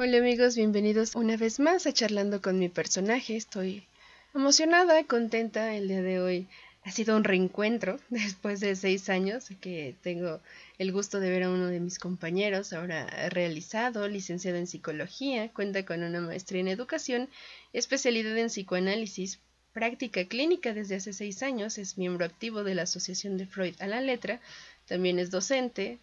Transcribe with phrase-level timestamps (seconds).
[0.00, 3.34] Hola amigos, bienvenidos una vez más a Charlando con mi personaje.
[3.34, 3.82] Estoy
[4.32, 6.46] emocionada, contenta el día de hoy.
[6.84, 10.38] Ha sido un reencuentro después de seis años que tengo
[10.78, 15.84] el gusto de ver a uno de mis compañeros, ahora realizado, licenciado en psicología, cuenta
[15.84, 17.28] con una maestría en educación,
[17.72, 19.40] especialidad en psicoanálisis,
[19.72, 23.88] práctica clínica desde hace seis años, es miembro activo de la Asociación de Freud a
[23.88, 24.40] la Letra,
[24.86, 25.98] también es docente,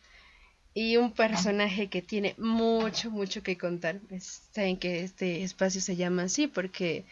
[0.76, 4.02] y un personaje que tiene mucho, mucho que contar.
[4.20, 7.06] saben que este espacio se llama así porque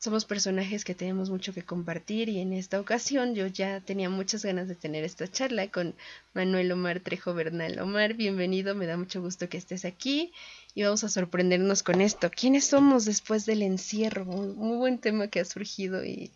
[0.00, 4.44] somos personajes que tenemos mucho que compartir y en esta ocasión yo ya tenía muchas
[4.44, 5.94] ganas de tener esta charla con
[6.34, 7.78] Manuel Omar Trejo Bernal.
[7.78, 10.32] Omar, bienvenido, me da mucho gusto que estés aquí
[10.74, 12.32] y vamos a sorprendernos con esto.
[12.32, 14.24] ¿Quiénes somos después del encierro?
[14.24, 16.32] Muy buen tema que ha surgido y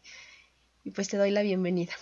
[0.95, 1.92] pues te doy la bienvenida.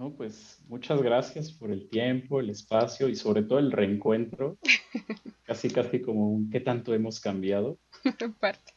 [0.00, 4.56] No, pues muchas gracias por el tiempo, el espacio y sobre todo el reencuentro.
[5.44, 7.78] casi, casi como un qué tanto hemos cambiado.
[8.26, 8.72] Aparte.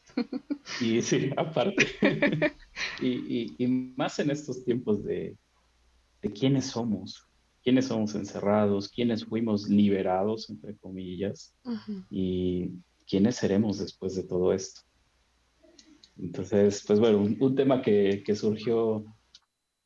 [0.82, 1.86] Y sí, aparte.
[3.00, 5.34] y, y, más en estos tiempos de,
[6.20, 7.26] de quiénes somos,
[7.62, 11.56] quiénes somos encerrados, quiénes fuimos liberados, entre comillas,
[12.10, 12.70] y
[13.08, 14.82] quiénes seremos después de todo esto.
[16.18, 19.06] Entonces, pues bueno, un, un tema que, que surgió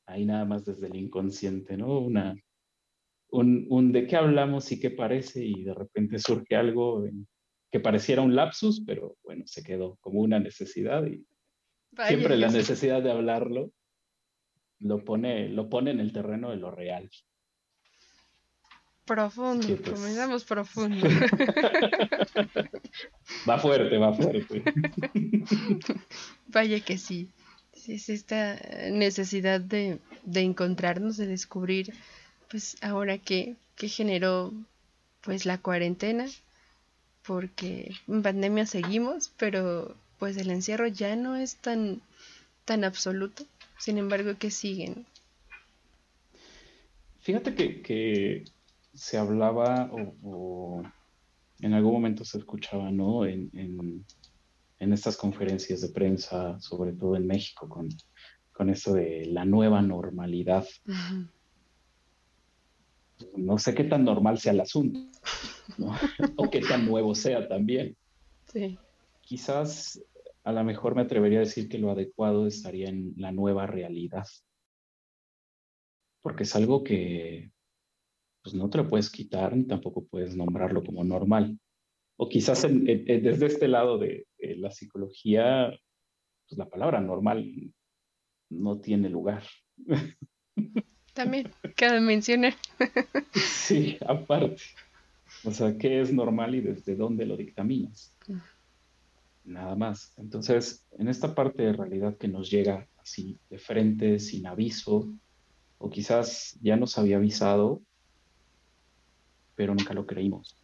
[0.08, 2.00] ahí nada más desde el inconsciente, ¿no?
[2.00, 2.34] Una,
[3.30, 7.04] un, un, de qué hablamos y qué parece y de repente surge algo
[7.70, 11.26] que pareciera un lapsus, pero bueno, se quedó como una necesidad y
[12.06, 13.70] siempre la necesidad de hablarlo
[14.80, 17.10] lo pone, lo pone en el terreno de lo real.
[19.04, 19.90] Profundo, pues.
[19.90, 21.06] comenzamos profundo.
[23.48, 24.62] va fuerte, va fuerte.
[26.46, 27.30] Vaya que sí
[27.86, 28.56] es esta
[28.90, 30.00] necesidad de,
[30.34, 31.94] encontrarnos, de descubrir,
[32.50, 34.52] pues ahora que, generó
[35.20, 36.26] pues la cuarentena,
[37.24, 42.00] porque en pandemia seguimos, pero pues el encierro ya no es tan,
[42.64, 43.44] tan absoluto,
[43.78, 45.06] sin embargo que siguen.
[47.20, 48.44] Fíjate que,
[48.94, 50.82] se hablaba o,
[51.60, 53.24] en algún momento se escuchaba, ¿no?
[53.26, 54.04] en
[54.78, 57.88] estas conferencias de prensa, sobre todo en México, con,
[58.52, 60.66] con esto de la nueva normalidad.
[63.36, 65.00] No sé qué tan normal sea el asunto,
[66.36, 67.96] o qué tan nuevo sea también.
[68.52, 68.78] Sí.
[69.20, 70.00] Quizás
[70.44, 74.26] a lo mejor me atrevería a decir que lo adecuado estaría en la nueva realidad.
[76.22, 77.50] Porque es algo que
[78.42, 81.58] pues, no te lo puedes quitar ni tampoco puedes nombrarlo como normal
[82.18, 85.70] o quizás desde este lado de, la psicología,
[86.48, 87.72] pues la palabra normal
[88.50, 89.44] no tiene lugar.
[91.14, 92.54] También, cabe mencionar.
[93.34, 94.62] sí, aparte.
[95.44, 98.14] O sea, ¿qué es normal y desde dónde lo dictaminas?
[99.44, 100.12] Nada más.
[100.16, 105.12] Entonces, en esta parte de realidad que nos llega así de frente, sin aviso,
[105.78, 107.82] o quizás ya nos había avisado,
[109.54, 110.56] pero nunca lo creímos.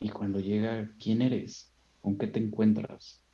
[0.00, 1.73] Y cuando llega, ¿quién eres?
[2.04, 3.24] ¿Con qué te encuentras?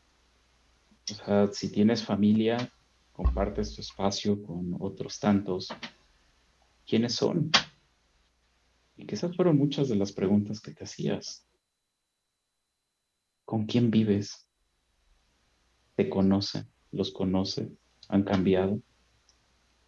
[1.10, 2.72] O sea, si tienes familia,
[3.10, 5.70] compartes tu espacio con otros tantos.
[6.86, 7.50] ¿Quiénes son?
[8.96, 11.44] Y esas fueron muchas de las preguntas que te hacías.
[13.44, 14.48] ¿Con quién vives?
[15.96, 16.70] ¿Te conocen?
[16.92, 17.72] ¿Los conoce?
[18.08, 18.80] ¿Han cambiado?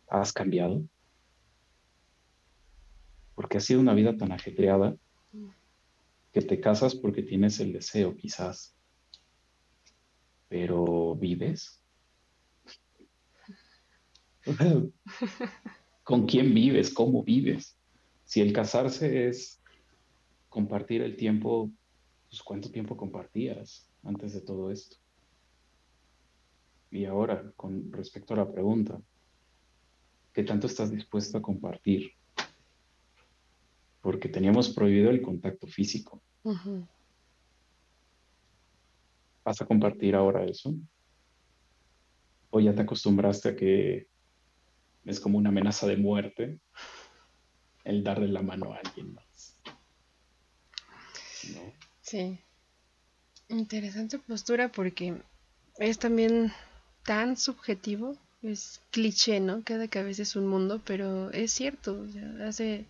[0.09, 0.83] ¿Has cambiado?
[3.37, 4.97] Porque ha sido una vida tan ajetreada
[6.33, 8.75] que te casas porque tienes el deseo, quizás,
[10.49, 11.83] pero vives.
[16.03, 16.93] ¿Con quién vives?
[16.93, 17.79] ¿Cómo vives?
[18.25, 19.63] Si el casarse es
[20.49, 21.71] compartir el tiempo,
[22.29, 24.97] pues ¿cuánto tiempo compartías antes de todo esto?
[26.91, 29.01] Y ahora, con respecto a la pregunta,
[30.33, 32.13] ¿qué tanto estás dispuesto a compartir
[34.03, 36.23] porque teníamos prohibido el contacto físico.
[39.45, 40.75] ¿Vas a compartir ahora eso?
[42.51, 44.09] ¿O ya te acostumbraste a que
[45.05, 46.61] es como una amenaza de muerte
[47.85, 49.61] el darle la mano a alguien más?
[52.03, 52.39] Sí.
[53.49, 55.23] Interesante postura porque
[55.79, 56.53] es también
[57.05, 59.63] tan subjetivo, es cliché, ¿no?
[59.65, 62.05] Cada cabeza es un mundo, pero es cierto.
[62.45, 62.87] hace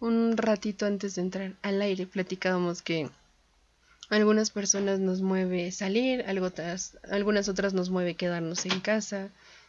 [0.00, 3.10] un ratito antes de entrar al aire platicábamos que
[4.08, 9.28] algunas personas nos mueve salir, algunas otras nos mueve quedarnos en casa,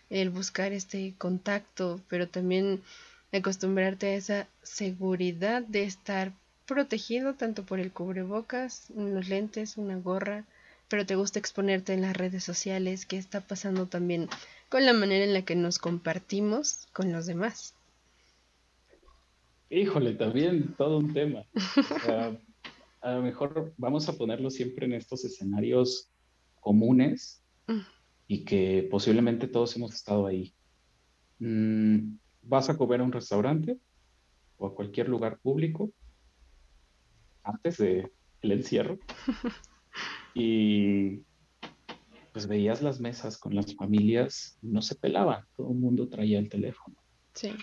[0.09, 2.81] el buscar este contacto, pero también
[3.31, 6.33] acostumbrarte a esa seguridad de estar
[6.65, 10.45] protegido tanto por el cubrebocas, unos lentes, una gorra,
[10.87, 14.27] pero te gusta exponerte en las redes sociales, qué está pasando también
[14.69, 17.75] con la manera en la que nos compartimos con los demás.
[19.73, 21.45] Híjole, también todo un tema.
[23.01, 26.11] a lo mejor vamos a ponerlo siempre en estos escenarios
[26.59, 27.41] comunes
[28.27, 30.53] y que posiblemente todos hemos estado ahí.
[31.39, 33.79] Mm, vas a comer a un restaurante
[34.57, 35.93] o a cualquier lugar público
[37.41, 38.99] antes del el encierro
[40.35, 41.23] y
[42.33, 46.49] pues veías las mesas con las familias, no se pelaban, todo el mundo traía el
[46.49, 46.97] teléfono.
[47.33, 47.53] Sí.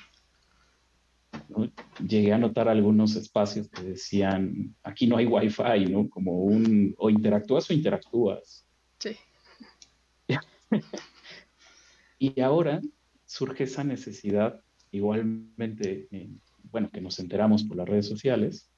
[2.06, 6.08] Llegué a notar algunos espacios que decían, aquí no hay wifi, ¿no?
[6.08, 8.66] Como un, o interactúas o interactúas.
[8.98, 9.16] Sí.
[12.18, 12.80] y ahora
[13.24, 14.60] surge esa necesidad,
[14.90, 16.08] igualmente,
[16.70, 18.70] bueno, que nos enteramos por las redes sociales,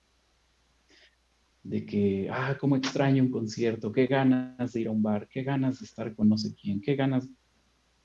[1.62, 5.42] de que, ah, cómo extraño un concierto, qué ganas de ir a un bar, qué
[5.42, 7.28] ganas de estar con no sé quién, qué ganas.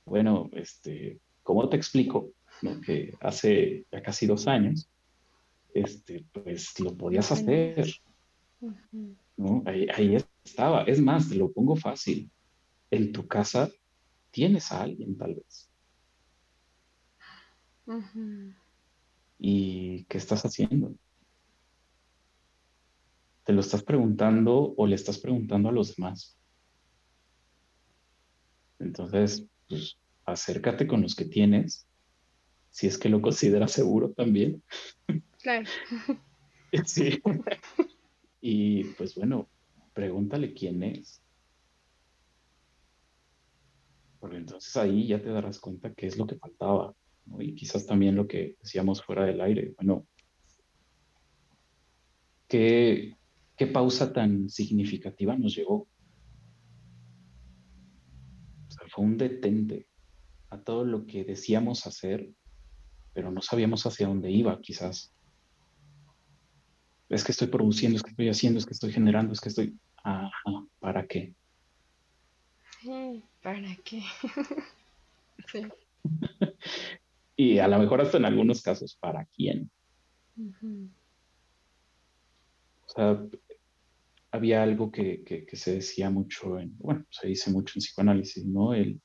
[0.05, 2.31] Bueno, este, ¿cómo te explico?
[2.83, 4.89] Que hace ya casi dos años,
[5.73, 7.87] este, pues lo podías hacer.
[9.37, 9.63] ¿no?
[9.65, 10.83] Ahí, ahí, estaba.
[10.83, 12.31] Es más, te lo pongo fácil.
[12.89, 13.69] En tu casa
[14.31, 15.69] tienes a alguien, tal vez.
[19.37, 20.95] ¿Y qué estás haciendo?
[23.43, 26.37] ¿Te lo estás preguntando o le estás preguntando a los demás?
[28.79, 31.87] Entonces, pues, acércate con los que tienes,
[32.75, 34.61] si es que lo consideras seguro también.
[35.41, 35.65] Claro.
[36.85, 37.21] sí.
[38.47, 39.49] Y pues bueno,
[39.93, 41.19] pregúntale quién es.
[44.19, 46.93] Porque entonces ahí ya te darás cuenta qué es lo que faltaba.
[47.39, 50.05] Y quizás también lo que decíamos fuera del aire, bueno,
[52.47, 53.15] ¿qué,
[53.57, 55.87] qué pausa tan significativa nos llegó?
[58.89, 59.87] fue un detente
[60.49, 62.31] a todo lo que decíamos hacer,
[63.15, 65.11] pero no sabíamos hacia dónde iba, quizás.
[67.07, 69.79] Es que estoy produciendo, es que estoy haciendo, es que estoy generando, es que estoy...
[70.03, 70.31] Ajá,
[70.79, 71.33] ¿para qué?
[73.41, 74.03] ¿Para qué?
[75.47, 75.65] sí.
[77.37, 79.71] y a lo mejor hasta en algunos casos, ¿para quién?
[82.85, 83.25] O sea,
[84.31, 88.73] había algo que, que, se decía mucho, en, bueno, se dice mucho en psicoanálisis, ¿no?
[88.73, 88.99] El,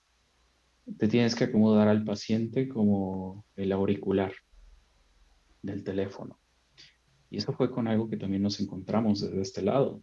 [0.99, 4.33] te tienes que acomodar al paciente como el auricular
[5.63, 6.39] del teléfono.
[7.31, 10.03] Y eso fue con algo que también nos encontramos desde este lado.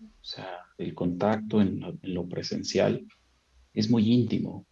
[0.00, 3.06] O sea, el contacto en lo presencial
[3.72, 4.66] es muy íntimo,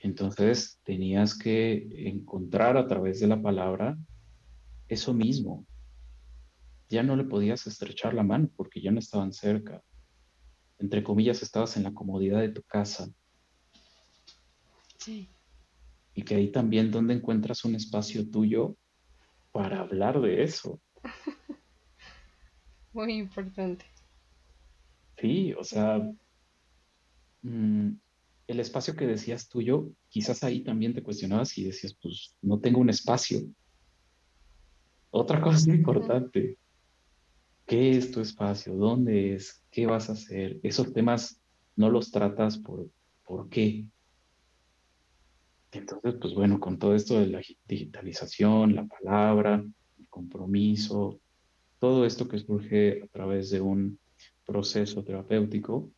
[0.00, 3.98] entonces tenías que encontrar a través de la palabra
[4.88, 5.66] eso mismo.
[6.88, 9.82] Ya no le podías estrechar la mano porque ya no estaban cerca.
[10.78, 13.10] Entre comillas, estabas en la comodidad de tu casa.
[15.00, 15.28] Sí.
[16.14, 18.76] Y que ahí también donde encuentras un espacio tuyo
[19.52, 20.80] para hablar de eso.
[22.92, 23.86] Muy importante.
[25.16, 25.98] Sí, o sea,
[27.42, 27.90] mm,
[28.46, 32.80] el espacio que decías tuyo, quizás ahí también te cuestionabas y decías, pues no tengo
[32.80, 33.40] un espacio.
[35.10, 36.58] Otra cosa importante,
[37.66, 38.74] ¿qué es tu espacio?
[38.74, 39.64] ¿Dónde es?
[39.70, 40.58] ¿Qué vas a hacer?
[40.62, 41.40] Esos temas
[41.76, 42.90] no los tratas por,
[43.24, 43.86] ¿por qué?
[45.72, 49.64] Entonces, pues bueno, con todo esto de la digitalización, la palabra,
[49.98, 51.20] el compromiso,
[51.78, 53.98] todo esto que surge a través de un
[54.44, 55.92] proceso terapéutico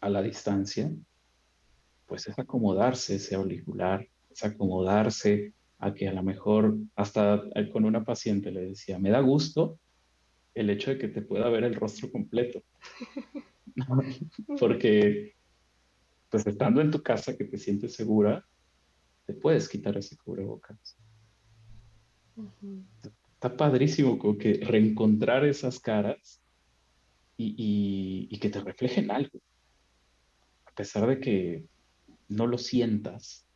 [0.00, 0.92] a la distancia,
[2.06, 7.42] pues es acomodarse ese auricular, es acomodarse a que a lo mejor hasta
[7.72, 9.78] con una paciente le decía, me da gusto
[10.54, 12.62] el hecho de que te pueda ver el rostro completo.
[14.60, 15.34] Porque
[16.28, 18.44] pues estando en tu casa que te sientes segura,
[19.26, 20.96] te puedes quitar ese cubrebocas.
[23.34, 26.40] Está padrísimo como que reencontrar esas caras
[27.36, 29.40] y, y que te reflejen algo.
[30.66, 31.66] A pesar de que
[32.28, 33.46] no lo sientas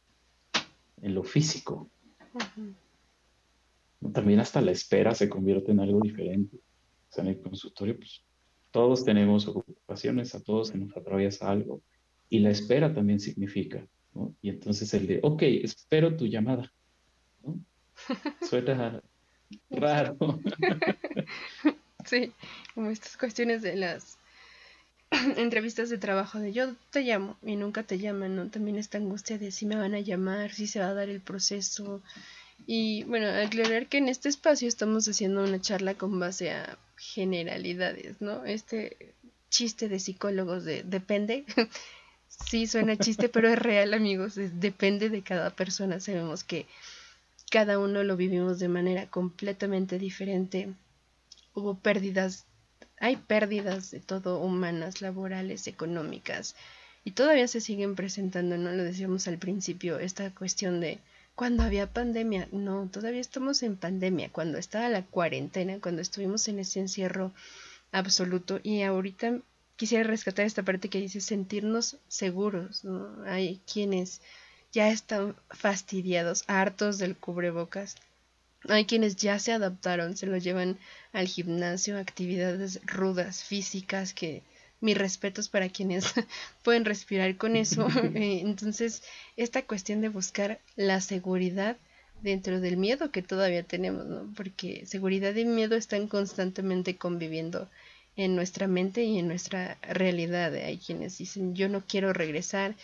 [1.03, 1.91] en lo físico.
[4.13, 6.57] También hasta la espera se convierte en algo diferente.
[6.57, 8.23] O sea, en el consultorio, pues
[8.71, 11.83] todos tenemos ocupaciones, a todos se nos atraviesa algo.
[12.29, 14.35] Y la espera también significa, ¿no?
[14.43, 16.73] Y entonces el de, ok, espero tu llamada.
[17.43, 17.59] ¿no?
[18.49, 19.03] Suena
[19.71, 20.17] raro.
[22.07, 22.33] Sí,
[22.75, 24.19] como estas cuestiones de las
[25.37, 28.51] entrevistas de trabajo de yo te llamo y nunca te llaman, ¿no?
[28.51, 31.21] También esta angustia de si me van a llamar, si se va a dar el
[31.21, 32.03] proceso
[32.67, 38.21] Y bueno, aclarar que en este espacio estamos haciendo una charla con base a generalidades,
[38.21, 38.45] ¿no?
[38.45, 39.15] Este
[39.51, 41.45] chiste de psicólogos de depende.
[42.49, 44.35] sí, suena chiste, pero es real, amigos.
[44.35, 46.01] depende de cada persona.
[46.01, 46.67] Sabemos que
[47.51, 50.69] cada uno lo vivimos de manera completamente diferente.
[51.55, 52.47] Hubo pérdidas,
[52.99, 56.55] hay pérdidas de todo, humanas, laborales, económicas,
[57.05, 58.71] y todavía se siguen presentando, ¿no?
[58.73, 60.99] Lo decíamos al principio, esta cuestión de
[61.35, 62.49] cuando había pandemia.
[62.53, 67.33] No, todavía estamos en pandemia, cuando estaba la cuarentena, cuando estuvimos en ese encierro
[67.93, 68.61] absoluto.
[68.63, 69.39] Y ahorita
[69.81, 72.85] quisiera rescatar esta parte que dice sentirnos seguros.
[72.85, 73.25] ¿no?
[73.25, 74.21] Hay quienes
[74.73, 77.97] ya están fastidiados, hartos del cubrebocas.
[78.69, 80.79] Hay quienes ya se adaptaron, se lo llevan
[81.15, 84.43] al gimnasio, actividades rudas, físicas, que
[84.83, 86.13] mis respetos para quienes
[86.63, 87.89] pueden respirar con eso.
[88.15, 89.03] Eh, entonces,
[89.39, 91.79] esta cuestión de buscar la seguridad
[92.21, 94.31] dentro del miedo que todavía tenemos, ¿no?
[94.37, 97.71] Porque seguridad y miedo están constantemente conviviendo
[98.17, 100.55] en nuestra mente y en nuestra realidad.
[100.55, 102.75] Hay quienes dicen, yo no quiero regresar,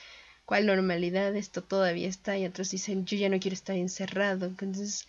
[0.44, 1.34] ¿cuál normalidad?
[1.36, 2.38] Esto todavía está.
[2.38, 4.46] Y otros dicen, yo ya no quiero estar encerrado.
[4.46, 5.06] Entonces,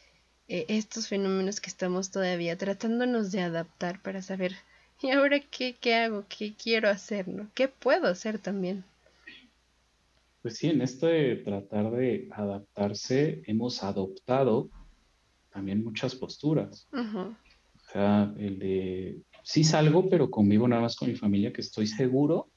[0.48, 4.56] eh, estos fenómenos que estamos todavía tratándonos de adaptar para saber
[5.02, 6.26] ¿Y ahora qué, qué hago?
[6.28, 7.28] ¿Qué quiero hacer?
[7.28, 7.50] ¿no?
[7.54, 8.84] ¿Qué puedo hacer también?
[10.42, 14.70] Pues sí, en esto de tratar de adaptarse, hemos adoptado
[15.52, 16.88] también muchas posturas.
[16.92, 21.88] O sea, el de, sí salgo, pero convivo nada más con mi familia, que estoy
[21.88, 22.50] seguro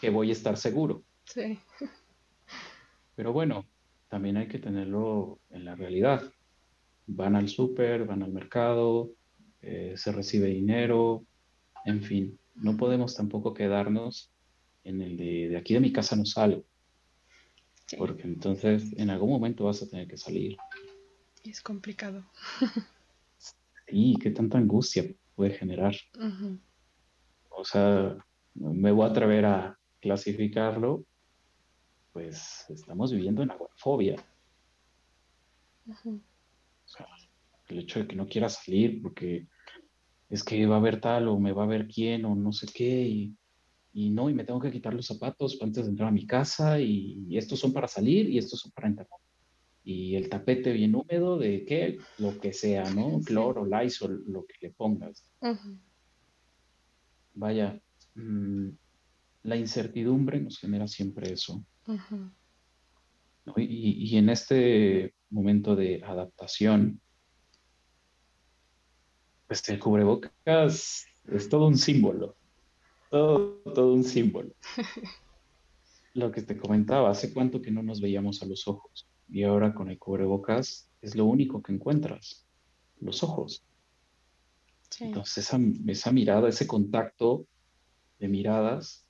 [0.00, 1.02] que voy a estar seguro.
[1.24, 1.58] Sí.
[3.16, 3.66] Pero bueno,
[4.08, 6.22] también hay que tenerlo en la realidad.
[7.08, 9.10] Van al súper, van al mercado,
[9.60, 11.26] eh, se recibe dinero,
[11.84, 14.30] en fin, no podemos tampoco quedarnos
[14.84, 16.64] en el de, de aquí de mi casa no salgo,
[17.98, 20.56] porque entonces en algún momento vas a tener que salir.
[21.42, 22.24] Y es complicado.
[23.88, 25.94] sí, qué tanta angustia puede generar.
[27.48, 28.14] O sea,
[28.52, 31.06] me voy a atrever a clasificarlo,
[32.12, 34.16] pues estamos viviendo en agorafobia.
[35.86, 36.20] O
[36.84, 37.06] sea,
[37.68, 39.48] el hecho de que no quiera salir porque
[40.28, 42.66] es que va a haber tal o me va a ver quién o no sé
[42.66, 43.34] qué y,
[43.94, 46.78] y no, y me tengo que quitar los zapatos antes de entrar a mi casa
[46.78, 49.08] y, estos son para salir y estos son para entrar.
[49.92, 53.20] Y el tapete bien húmedo de qué, lo que sea, ¿no?
[53.24, 55.28] Cloro, Lysol, lo que le pongas.
[57.34, 57.82] Vaya,
[58.14, 58.68] mm,
[59.42, 61.64] la incertidumbre nos genera siempre eso.
[63.56, 67.00] y, y en este momento de adaptación,
[69.48, 72.36] pues el cubrebocas es todo un símbolo,
[73.10, 74.54] todo, todo un símbolo.
[76.14, 79.74] Lo que te comentaba, hace cuánto que no nos veíamos a los ojos y ahora
[79.74, 82.46] con el cubrebocas es lo único que encuentras,
[83.00, 83.64] los ojos.
[84.98, 87.46] Entonces esa, esa, mirada, ese contacto
[88.18, 89.06] de miradas,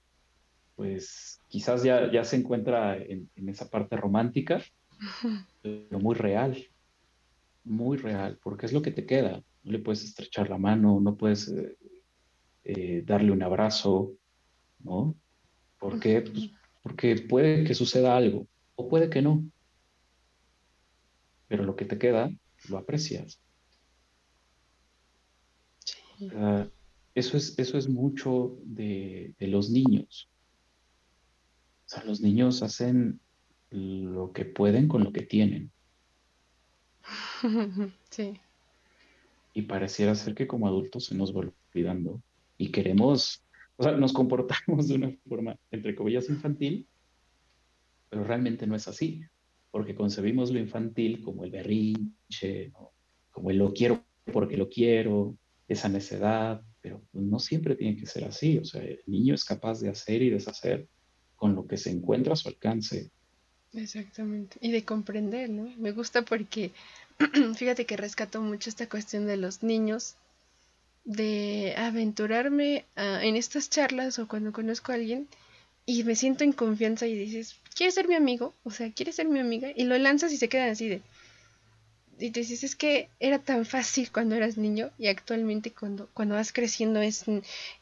[0.77, 4.63] pues quizás ya, ya se encuentra en, en esa parte romántica,
[5.63, 6.57] pero muy real,
[7.65, 11.17] muy real, porque es lo que te queda no le puedes estrechar la mano, no
[11.17, 11.77] puedes eh,
[12.65, 14.13] eh, darle un abrazo,
[14.81, 15.15] ¿no?
[15.79, 16.23] ¿Por qué?
[16.23, 16.51] Pues,
[16.83, 19.45] porque puede que suceda algo o puede que no.
[21.51, 22.31] Pero lo que te queda,
[22.71, 23.43] lo aprecias.
[27.15, 30.31] eso, es, eso es mucho de, de los niños.
[31.87, 33.21] O sea, los niños hacen
[33.71, 35.71] lo que pueden con lo que tienen.
[38.11, 38.41] Sí
[39.53, 41.41] y pareciera ser que como adultos se nos va
[41.73, 42.23] olvidando
[42.57, 43.43] y queremos,
[43.77, 46.87] o sea, nos comportamos de una forma, entre comillas, infantil,
[48.09, 49.23] pero realmente no es así,
[49.71, 52.73] porque concebimos lo infantil como el berrinche,
[53.31, 55.37] como el lo quiero porque lo quiero,
[55.69, 59.81] esa necedad, pero no siempre tiene que ser así, o sea, el niño es capaz
[59.81, 60.89] de hacer y deshacer
[61.37, 63.11] con lo que se encuentra a su alcance.
[63.73, 65.73] Exactamente, y de comprender, ¿no?
[65.79, 66.73] Me gusta porque
[67.57, 70.17] fíjate que rescato mucho esta cuestión de los niños,
[71.05, 75.29] de aventurarme en estas charlas o cuando conozco a alguien
[75.87, 78.55] y me siento en confianza y dices, ¿quieres ser mi amigo?
[78.65, 79.69] O sea, ¿quieres ser mi amiga?
[79.75, 81.03] Y lo lanzas y se quedan así de...
[82.19, 86.35] Y te dices, es que era tan fácil cuando eras niño y actualmente cuando, cuando
[86.35, 87.25] vas creciendo es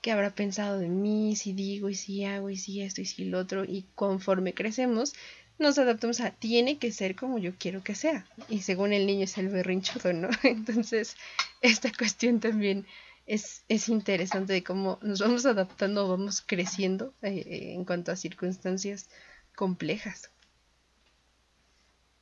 [0.00, 3.24] que habrá pensado de mí, si digo y si hago y si esto y si
[3.24, 3.64] lo otro.
[3.64, 5.14] Y conforme crecemos,
[5.58, 8.26] nos adaptamos a tiene que ser como yo quiero que sea.
[8.48, 10.28] Y según el niño es el berrinchudo, ¿no?
[10.44, 11.16] Entonces,
[11.60, 12.86] esta cuestión también
[13.26, 19.08] es, es interesante de cómo nos vamos adaptando, vamos creciendo eh, en cuanto a circunstancias
[19.58, 20.30] complejas.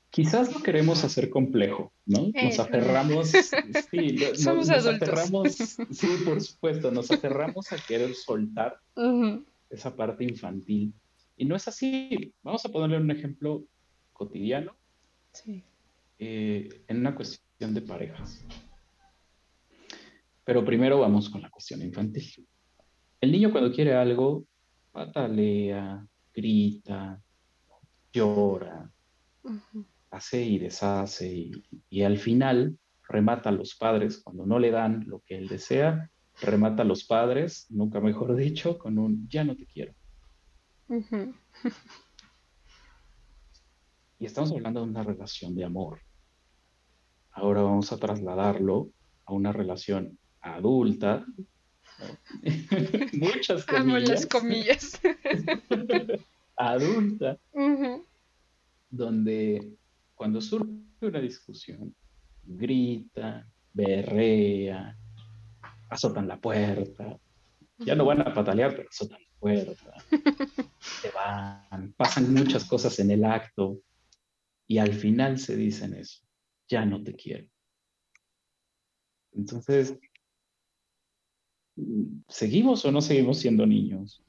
[0.09, 2.31] quizás lo queremos hacer complejo, ¿no?
[2.43, 3.29] Nos aferramos,
[3.91, 5.09] sí, Somos nos, adultos.
[5.11, 8.81] aferramos, sí, por supuesto, nos aferramos a querer soltar
[9.69, 10.95] esa parte infantil.
[11.37, 12.33] Y no es así.
[12.43, 13.67] Vamos a ponerle un ejemplo
[14.15, 14.75] cotidiano
[15.33, 15.63] sí.
[16.19, 18.43] eh, en una cuestión de parejas.
[20.45, 22.49] Pero primero vamos con la cuestión infantil.
[23.21, 24.47] El niño cuando quiere algo,
[24.93, 27.21] patalea, grita,
[28.17, 28.91] llora,
[30.11, 31.53] hace y deshace y,
[31.91, 36.11] y, al final remata a los padres cuando no le dan lo que él desea,
[36.41, 39.95] remata a los padres, nunca mejor dicho, con un ya no te quiero.
[44.19, 46.01] y estamos hablando de una relación de amor.
[47.33, 48.91] Ahora vamos a trasladarlo
[49.27, 51.27] a una relación adulta.
[53.13, 53.69] Muchas comillas.
[53.69, 55.01] Amo las comillas.
[56.57, 57.39] adulta.
[58.89, 59.77] Donde
[60.15, 60.71] cuando surge
[61.03, 61.95] una discusión,
[62.43, 64.97] grita, berrea,
[65.89, 67.19] azotan la puerta.
[67.79, 69.95] Ya no van a patalear, pero azotan la puerta.
[70.81, 73.81] Se van, pasan muchas cosas en el acto
[74.67, 76.23] y al final se dicen eso,
[76.69, 77.49] ya no te quiero.
[79.33, 79.97] Entonces,
[82.29, 84.26] ¿seguimos o no seguimos siendo niños?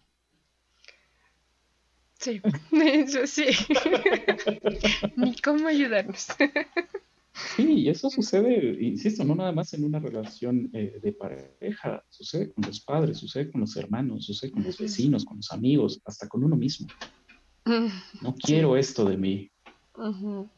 [2.20, 3.46] Sí, eso sí.
[5.16, 6.28] Ni cómo ayudarnos.
[7.56, 12.66] Sí, eso sucede, insisto, no nada más en una relación eh, de pareja, sucede con
[12.66, 16.44] los padres, sucede con los hermanos, sucede con los vecinos, con los amigos, hasta con
[16.44, 16.88] uno mismo.
[18.22, 19.52] No quiero esto de mí.
[19.96, 20.50] Uh -huh.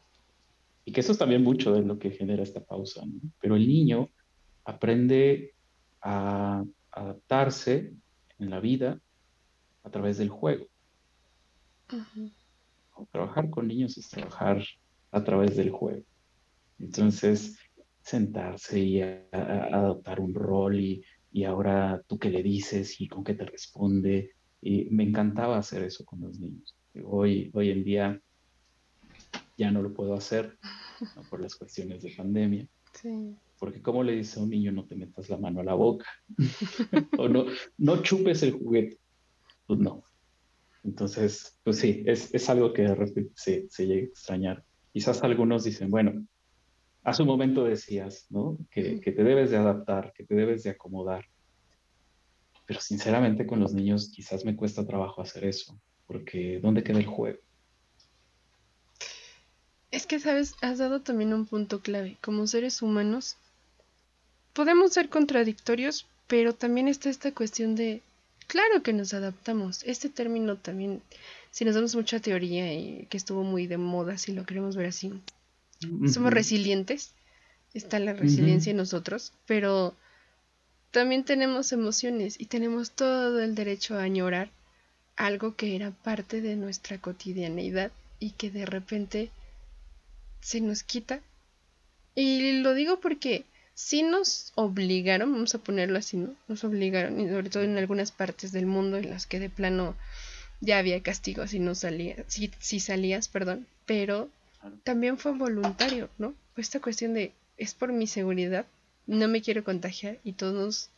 [0.86, 3.20] Y que eso es también mucho de lo que genera esta pausa, ¿no?
[3.40, 4.08] Pero el niño
[4.64, 5.52] aprende
[6.00, 7.92] a adaptarse
[8.38, 8.98] en la vida
[9.82, 10.69] a través del juego.
[11.92, 13.06] Uh -huh.
[13.10, 14.62] Trabajar con niños es trabajar
[15.10, 16.04] a través del juego.
[16.78, 17.58] Entonces,
[18.02, 23.08] sentarse y a, a adoptar un rol y, y, ahora tú qué le dices y
[23.08, 24.32] con qué te responde.
[24.62, 26.76] Y me encantaba hacer eso con los niños.
[27.04, 28.20] Hoy, hoy en día
[29.56, 30.58] ya no lo puedo hacer
[31.16, 31.22] ¿no?
[31.28, 32.66] por las cuestiones de pandemia.
[32.94, 33.36] Sí.
[33.58, 36.06] Porque ¿cómo le dice a un niño no te metas la mano a la boca?
[37.18, 37.44] o no,
[37.76, 38.98] no chupes el juguete.
[39.66, 40.02] Pues no.
[40.84, 44.64] Entonces, pues sí, es, es algo que de repente se, se llega a extrañar.
[44.92, 46.24] Quizás algunos dicen, bueno,
[47.04, 48.58] hace un momento decías, ¿no?
[48.70, 51.24] Que, que, te debes de adaptar, que te debes de acomodar.
[52.66, 57.06] Pero sinceramente con los niños quizás me cuesta trabajo hacer eso, porque ¿dónde queda el
[57.06, 57.38] juego?
[59.90, 62.16] Es que, sabes, has dado también un punto clave.
[62.20, 63.36] Como seres humanos,
[64.52, 68.02] podemos ser contradictorios, pero también está esta cuestión de,
[68.50, 69.84] claro que nos adaptamos.
[69.84, 71.02] Este término también,
[71.52, 74.86] si nos damos mucha teoría y que estuvo muy de moda, si lo queremos ver
[74.86, 75.12] así,
[76.12, 77.12] somos resilientes,
[77.74, 78.76] está la resiliencia uh -huh.
[78.76, 79.94] en nosotros, pero
[80.90, 84.50] también tenemos emociones y tenemos todo el derecho a añorar
[85.14, 89.30] algo que era parte de nuestra cotidianeidad y que de repente
[90.40, 91.20] se nos quita.
[92.16, 93.44] Y lo digo porque
[93.80, 96.34] sí nos obligaron, vamos a ponerlo así, ¿no?
[96.48, 99.96] Nos obligaron, y sobre todo en algunas partes del mundo en las que de plano
[100.60, 104.28] ya había castigo si no salías, si, si salías, perdón, pero
[104.84, 106.34] también fue voluntario, ¿no?
[106.54, 108.66] Fue esta cuestión de es por mi seguridad,
[109.06, 110.90] no me quiero contagiar y todos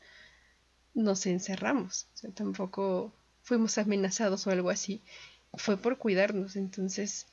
[0.94, 2.06] nos encerramos.
[2.14, 5.00] O sea, tampoco fuimos amenazados o algo así.
[5.54, 6.56] Fue por cuidarnos.
[6.56, 7.26] Entonces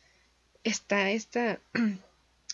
[0.64, 1.60] está esta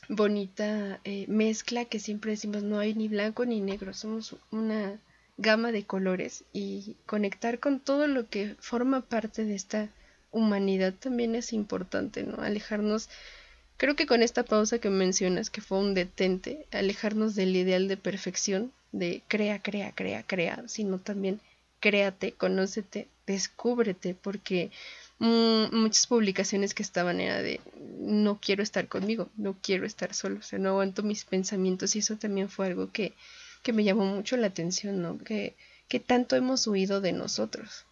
[0.10, 5.00] bonita eh, mezcla que siempre decimos no hay ni blanco ni negro, somos una
[5.38, 9.90] gama de colores y conectar con todo lo que forma parte de esta
[10.32, 12.42] humanidad también es importante, ¿no?
[12.42, 13.10] Alejarnos
[13.78, 17.98] Creo que con esta pausa que mencionas, que fue un detente, alejarnos del ideal de
[17.98, 21.42] perfección, de crea, crea, crea, crea, sino también
[21.82, 24.72] créate, conócete, descúbrete, porque
[25.20, 27.62] muchas publicaciones que estaban era de
[28.00, 32.00] no quiero estar conmigo, no quiero estar solo, o sea, no aguanto mis pensamientos y
[32.00, 33.14] eso también fue algo que,
[33.64, 35.18] que me llamó mucho la atención, ¿no?
[35.18, 35.56] Que,
[35.88, 37.86] que tanto hemos huido de nosotros.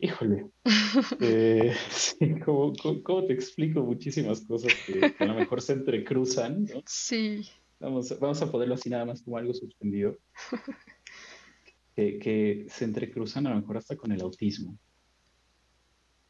[0.00, 0.46] Híjole,
[1.20, 5.74] eh, sí, ¿cómo, cómo, cómo, te explico muchísimas cosas que, que, a lo mejor se
[5.74, 6.64] entrecruzan?
[6.64, 6.82] ¿no?
[6.86, 7.48] Sí.
[7.80, 10.16] Vamos, vamos a ponerlo así nada más como algo suspendido.
[11.96, 14.78] que, que se entrecruzan a lo mejor hasta con el autismo.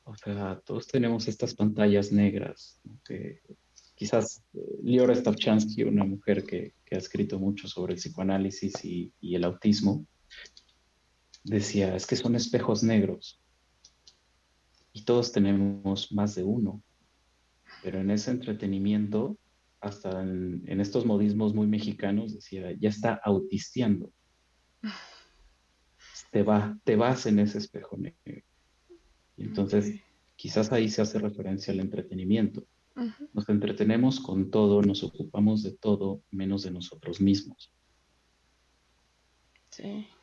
[0.09, 2.81] O sea, todos tenemos estas pantallas negras.
[2.85, 2.99] ¿no?
[3.05, 3.42] Que
[3.94, 9.12] quizás eh, Liora Stavchansky, una mujer que, que, ha escrito mucho sobre el psicoanálisis y,
[9.21, 10.07] y el autismo,
[11.44, 13.40] decía, es que son espejos negros
[14.92, 16.83] y todos tenemos más de uno.
[17.83, 19.37] pero en ese entretenimiento,
[19.81, 24.11] hasta en, estos modismos muy mexicanos, decía, ya está autisteando.
[26.33, 28.42] Te, va, te vas en ese espejo negro.
[29.38, 30.01] Entonces,
[30.37, 32.64] quizás ahí se hace referencia al entretenimiento.
[33.33, 37.72] Nos entretenemos con todo, nos ocupamos de todo, menos de nosotros mismos.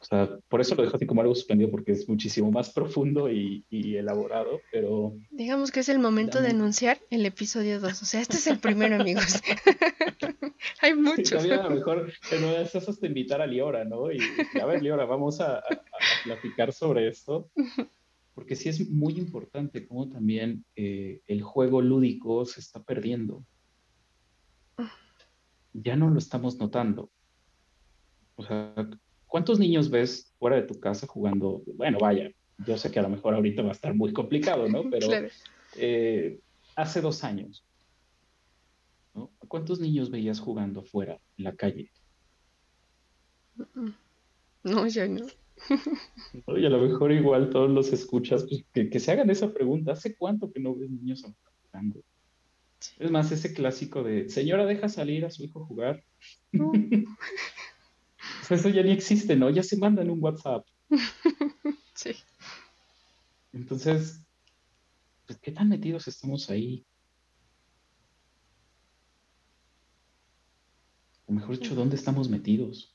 [0.01, 3.31] O sea, por eso lo dejo así como algo suspendido, porque es muchísimo más profundo
[3.31, 5.15] y, elaborado, pero...
[5.31, 8.01] Digamos que es el momento de anunciar el episodio 2.
[8.01, 9.41] O sea, este es el primero, amigos.
[10.81, 11.41] Hay muchos.
[11.41, 14.11] Sí, a lo mejor en una de esas hasta invitar a Liora, ¿no?
[14.11, 14.19] Y,
[14.61, 15.63] a ver, Liora, vamos a,
[16.23, 17.49] platicar sobre esto.
[18.35, 23.43] Porque sí es muy importante cómo también eh, el juego lúdico se está perdiendo.
[25.73, 27.09] Ya no lo estamos notando.
[28.35, 28.75] O sea,
[29.35, 31.61] ¿Cuántos niños ves fuera de tu casa jugando?
[31.75, 32.31] Bueno, vaya,
[32.65, 34.83] yo sé que a lo mejor ahorita va a estar muy complicado, ¿no?
[34.89, 35.07] Pero
[35.75, 36.39] eh,
[36.77, 37.65] hace dos años,
[39.13, 39.33] ¿no?
[39.49, 41.91] ¿Cuántos niños veías jugando afuera, en la calle?
[44.63, 45.25] No, ya no.
[46.57, 49.93] Y a lo mejor igual todos los escuchas, pues, que, se hagan esa pregunta.
[49.93, 51.23] ¿Hace cuánto que no ves niños
[51.63, 52.01] jugando?
[52.99, 56.03] Es más, ese clásico de, señora, deja salir a su hijo jugar.
[58.49, 59.49] eso ya ni existe, ¿no?
[59.49, 60.65] Ya se manda en un WhatsApp.
[61.95, 62.15] sí.
[63.53, 64.25] Entonces,
[65.25, 66.85] pues, ¿qué tan metidos estamos ahí?
[71.27, 72.94] O mejor dicho, ¿dónde estamos metidos?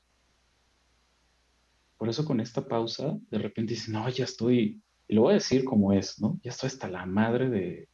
[2.01, 5.35] Por eso con esta pausa, de repente dice, no, ya estoy, y lo voy a
[5.35, 6.39] decir como es, ¿no?
[6.41, 7.89] Ya estoy hasta la madre de,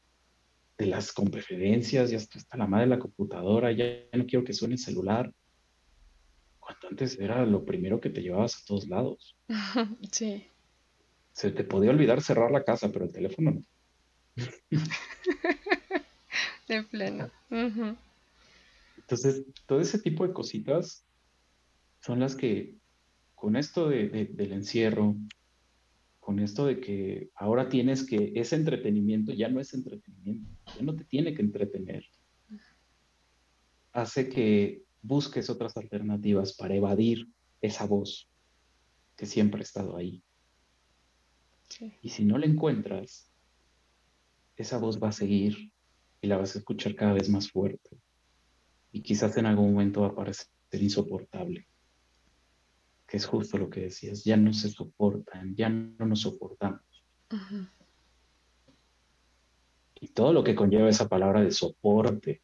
[0.78, 4.54] de las conferencias, ya estoy hasta la madre de la computadora, ya no quiero que
[4.54, 5.34] suene el celular
[6.58, 9.36] cuando antes era lo primero que te llevabas a todos lados.
[10.14, 10.48] Sí.
[11.34, 13.62] Se te podía olvidar cerrar la casa, pero el teléfono no.
[16.70, 17.30] de pleno.
[18.96, 21.04] Entonces, todo ese tipo de cositas
[22.00, 22.78] son las que,
[23.38, 25.16] con esto del encierro,
[26.20, 30.96] con esto de que ahora tienes que, ese entretenimiento ya no es entretenimiento, ya no
[30.96, 32.04] te tiene que entretener,
[33.94, 37.28] hace que busques otras alternativas para evadir
[37.62, 38.28] esa voz
[39.16, 40.24] que siempre ha estado ahí.
[42.02, 43.32] Y si no la encuentras,
[44.56, 45.72] esa voz va a seguir
[46.22, 48.02] y la vas a escuchar cada vez más fuerte.
[48.92, 51.68] Y quizás en algún momento va a parecer insoportable.
[53.08, 56.82] Que es justo lo que decías, ya no se soportan, ya no nos soportamos.
[60.00, 62.42] Y todo lo que conlleva esa palabra de soporte,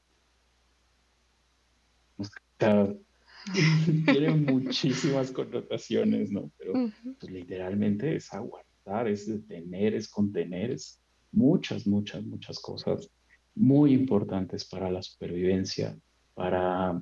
[4.05, 6.51] tiene muchísimas connotaciones, ¿no?
[6.57, 6.73] Pero
[7.19, 13.09] pues, literalmente es aguantar, es detener, es contener, es muchas, muchas, muchas cosas
[13.55, 15.97] muy importantes para la supervivencia,
[16.33, 17.01] para,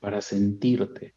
[0.00, 1.14] para sentirte.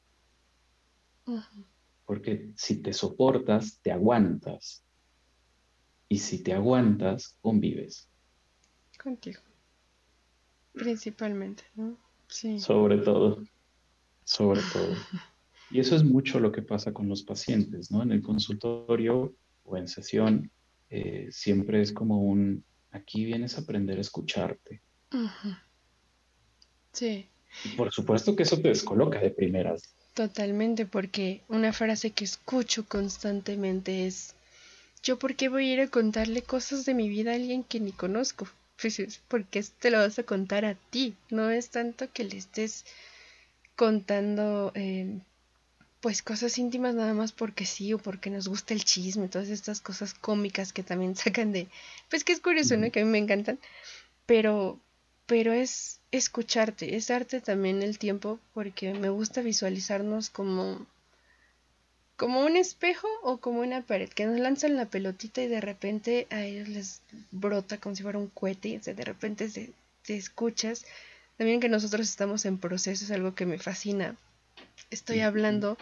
[2.06, 4.84] Porque si te soportas, te aguantas.
[6.08, 8.10] Y si te aguantas, convives.
[9.02, 9.42] Contigo.
[10.74, 11.98] Principalmente, ¿no?
[12.60, 13.44] Sobre todo,
[14.24, 14.96] sobre todo.
[15.72, 18.04] Y eso es mucho lo que pasa con los pacientes, ¿no?
[18.04, 20.52] En el consultorio o en sesión,
[20.90, 24.82] eh, siempre es como un, aquí vienes a aprender a escucharte.
[26.92, 27.30] Sí.
[27.64, 29.96] Y por supuesto que eso te descoloca de primeras.
[30.16, 34.34] Totalmente, porque una frase que escucho constantemente es,
[35.04, 37.82] ¿yo por qué voy a ir a contarle cosas de mi vida a alguien que
[37.82, 38.48] ni conozco?
[38.82, 42.86] pues porque te lo vas a contar a ti, no es tanto que le estés
[43.76, 45.20] contando em,
[46.00, 49.82] pues cosas íntimas nada más porque sí o porque nos gusta el chisme, todas estas
[49.82, 51.68] cosas cómicas que también sacan de,
[52.10, 52.90] pues que es curioso, ¿no?
[52.90, 53.60] Que a mí me encantan,
[54.26, 54.80] pero,
[55.26, 60.86] pero es escucharte, es darte también el tiempo porque me gusta visualizarnos como
[62.16, 66.28] como un espejo o como una pared, que nos lanzan la pelotita y de repente
[66.30, 70.86] a ellos les brota como si fuera un cohete y de repente te escuchas.
[71.38, 74.16] También que nosotros estamos en proceso es algo que me fascina.
[74.90, 75.78] Estoy hablando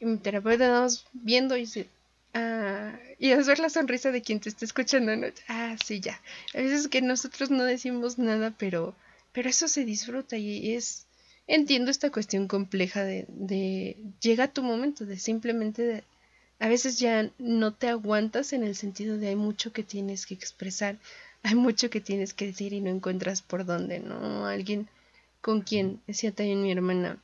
[0.00, 1.88] y mi terapeuta estamos viendo y dice,
[2.36, 5.12] ah, y es ver la sonrisa de quien te está escuchando,
[5.48, 6.20] ah, sí, ya.
[6.54, 8.94] A veces que nosotros no decimos nada, pero,
[9.32, 11.06] pero eso se disfruta y es
[11.48, 16.02] entiendo esta cuestión compleja de, de llega tu momento de simplemente
[16.58, 20.34] a veces ya no te aguantas en el sentido de hay mucho que tienes que
[20.34, 20.98] expresar,
[21.42, 24.46] hay mucho que tienes que decir y no encuentras por dónde, ¿no?
[24.46, 24.88] Alguien
[25.40, 27.22] con quien, decía también mi hermana,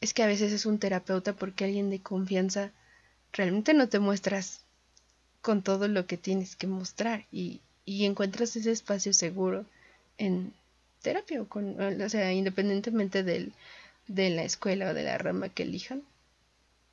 [0.00, 2.72] es que a veces es un terapeuta porque alguien de confianza
[3.32, 4.64] realmente no te muestras
[5.40, 9.64] con todo lo que tienes que mostrar y, y encuentras ese espacio seguro
[10.18, 10.52] en
[11.02, 13.52] terapia o con, o sea, independientemente del,
[14.08, 16.02] de la escuela o de la rama que elijan,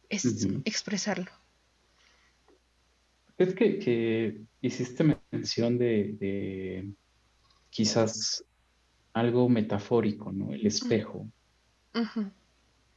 [0.09, 1.31] es expresarlo.
[3.37, 6.93] Es que, que hiciste mención de,
[7.69, 8.45] quizás
[9.13, 10.53] algo metafórico, ¿no?
[10.53, 11.27] El espejo.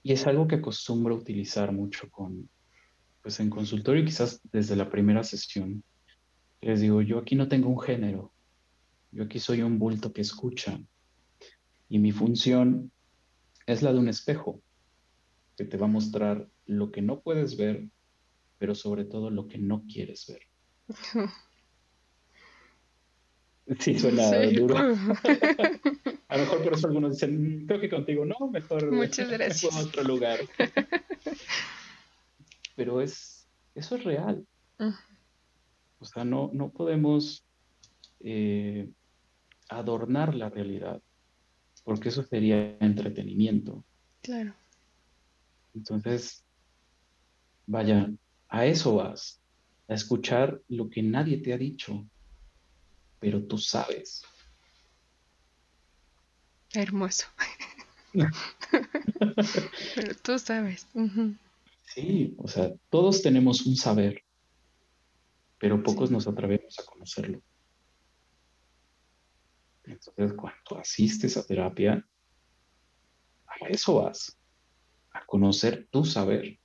[0.02, 2.48] Y es algo que acostumbro utilizar mucho con,
[3.28, 5.84] pues en consultorio, quizás desde la primera sesión.
[6.62, 8.32] Les digo, yo aquí no tengo un género,
[9.12, 10.80] yo aquí soy un bulto que escucha.
[11.90, 12.90] Y mi función
[13.66, 14.62] es la de un espejo,
[15.58, 17.90] que te va a mostrar lo que no puedes ver,
[18.56, 20.40] pero sobre todo lo que no quieres ver.
[23.80, 24.78] Sí, suena duro.
[26.28, 29.76] a lo mejor por eso algunos dicen, mm, creo que contigo no, mejor Muchas gracias.
[29.76, 30.40] a otro lugar.
[32.78, 34.46] Pero es, eso es real.
[35.98, 37.44] O sea, no, no podemos
[38.20, 38.88] eh,
[39.68, 41.02] adornar la realidad,
[41.82, 43.84] porque eso sería entretenimiento.
[44.22, 44.54] Claro.
[45.74, 46.44] Entonces,
[47.66, 48.12] vaya,
[48.48, 49.42] a eso vas,
[49.88, 52.08] a escuchar lo que nadie te ha dicho,
[53.18, 54.22] pero tú sabes.
[56.72, 57.26] Hermoso.
[59.96, 60.86] pero tú sabes.
[61.94, 64.22] Sí, o sea, todos tenemos un saber,
[65.58, 67.42] pero pocos nos atrevemos a conocerlo.
[69.84, 72.06] Entonces, cuando asistes a terapia,
[73.46, 74.38] a eso vas,
[75.12, 76.58] a conocer tu saber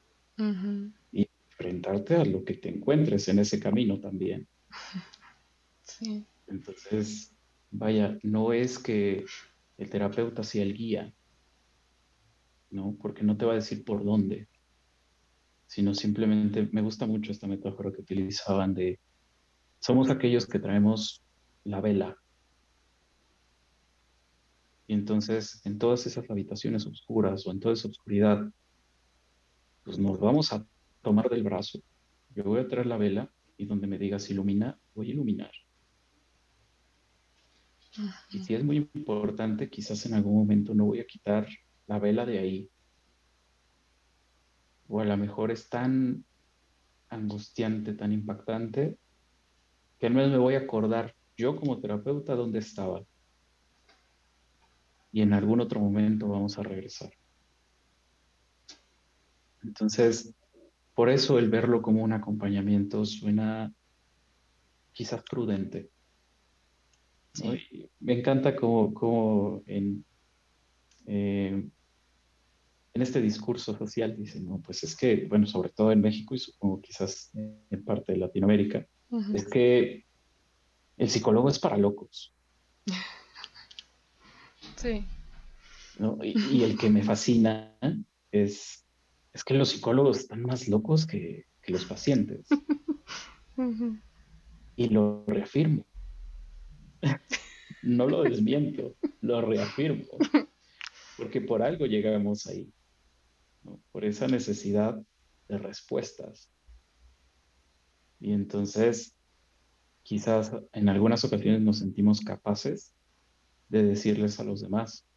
[1.12, 4.48] y enfrentarte a lo que te encuentres en ese camino también.
[5.86, 6.26] Sí.
[6.48, 7.36] Entonces,
[7.70, 9.26] vaya, no es que
[9.78, 11.14] el terapeuta sea el guía,
[12.72, 12.98] ¿no?
[13.02, 14.48] Porque no te va a decir por dónde,
[15.68, 19.00] sino simplemente, me gusta mucho esta metáfora que utilizaban de,
[19.80, 21.24] somos aquellos que traemos
[21.64, 22.18] la vela
[24.88, 28.52] y entonces, en todas esas habitaciones oscuras o en toda esa oscuridad,
[29.84, 30.66] pues nos vamos a
[31.02, 31.80] tomar del brazo.
[32.36, 35.52] Yo voy a traer la vela y donde me digas ilumina, voy a iluminar.
[38.32, 41.48] Y si es muy importante, quizás en algún momento no voy a quitar
[41.88, 42.70] la vela de ahí.
[44.94, 46.24] O a lo mejor es tan
[47.10, 48.96] angustiante, tan impactante,
[49.98, 53.04] que no me voy a acordar yo como terapeuta dónde estaba
[55.12, 57.12] y en algún otro momento vamos a regresar.
[59.64, 60.36] Entonces,
[60.94, 63.74] por eso el verlo como un acompañamiento suena
[64.92, 65.90] quizás prudente.
[68.00, 70.06] Me encanta como, en,
[71.08, 71.68] eh,
[72.96, 76.40] en este discurso social dicen, no, pues es que, bueno, sobre todo en México y
[76.40, 78.86] supongo quizás en parte de Latinoamérica,
[79.34, 80.06] es que
[80.98, 82.36] el psicólogo es para locos.
[84.76, 85.06] Sí.
[86.24, 87.78] Y, el que me fascina
[88.32, 88.86] es,
[89.34, 92.48] es que los psicólogos están más locos que, los pacientes.
[94.76, 95.86] Y lo reafirmo.
[97.84, 100.06] no lo desmiento, lo reafirmo.
[101.18, 102.74] Porque por algo llegamos ahí.
[103.92, 105.02] Por esa necesidad
[105.48, 106.52] de respuestas.
[108.20, 109.18] Y entonces,
[110.04, 112.96] quizás en algunas ocasiones nos sentimos capaces
[113.70, 115.08] de decirles a los demás,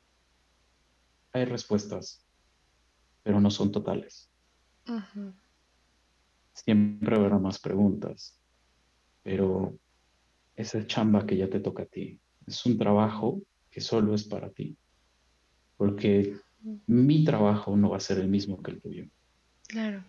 [1.32, 2.26] hay respuestas,
[3.22, 4.30] pero no son totales.
[6.54, 8.40] Siempre habrá más preguntas,
[9.22, 9.78] pero
[10.54, 14.50] esa chamba que ya te toca a ti es un trabajo que solo es para
[14.50, 14.78] ti,
[15.76, 16.38] porque
[16.86, 19.04] mi trabajo no va a ser el mismo que el tuyo.
[19.68, 20.04] Claro.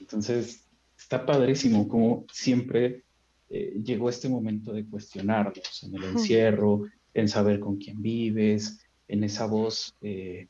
[0.00, 3.04] Entonces, está padrísimo como siempre
[3.50, 6.82] eh, llegó este momento de cuestionarnos en el encierro,
[7.14, 10.48] en saber con quién vives, en esa voz eh,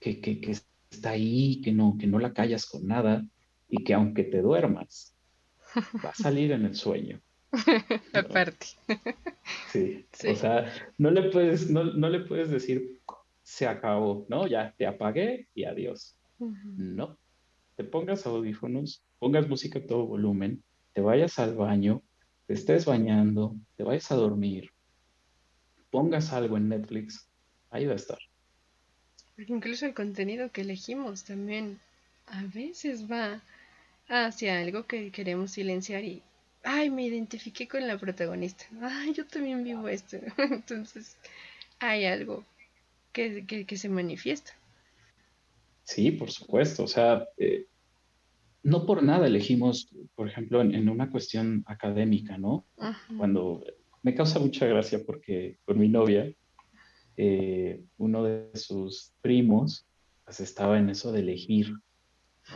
[0.00, 0.40] que,
[0.90, 3.24] está ahí, que no, que no la callas con nada
[3.68, 5.14] y que aunque te duermas,
[6.04, 7.20] va a salir en el sueño.
[8.12, 8.66] Aparte.
[9.72, 10.04] Sí.
[10.28, 12.98] o sea, no le, puedes, no, le puedes decir,
[13.50, 14.46] se acabó, ¿no?
[14.46, 16.16] Ya te apagué y adiós.
[16.38, 17.18] No.
[17.74, 22.00] Te pongas audífonos, pongas música a todo volumen, te vayas al baño,
[22.46, 24.70] te estés bañando, te vayas a dormir,
[25.90, 27.28] pongas algo en Netflix,
[27.70, 28.18] ahí va a estar.
[29.36, 31.80] incluso el contenido que elegimos también
[32.26, 33.42] a veces va
[34.08, 36.22] hacia algo que queremos silenciar y,
[36.62, 40.18] ay, me identifiqué con la protagonista, ay, yo también vivo esto.
[40.38, 41.16] Entonces,
[41.80, 42.44] hay algo
[43.12, 44.52] que, que, se manifiesta.
[45.84, 46.84] Sí, por supuesto.
[46.84, 47.66] O sea, eh,
[48.62, 52.66] no por nada elegimos, por ejemplo, en, una cuestión académica, ¿no?
[53.16, 53.64] Cuando
[54.02, 56.32] me causa mucha gracia porque con mi novia,
[57.16, 59.86] eh, uno de sus primos,
[60.24, 61.72] pues estaba en eso de elegir,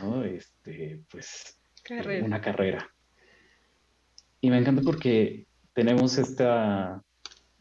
[0.01, 0.23] ¿no?
[0.23, 1.59] Este, pues,
[2.23, 2.89] una carrera.
[4.41, 7.03] Y me encanta porque tenemos esta,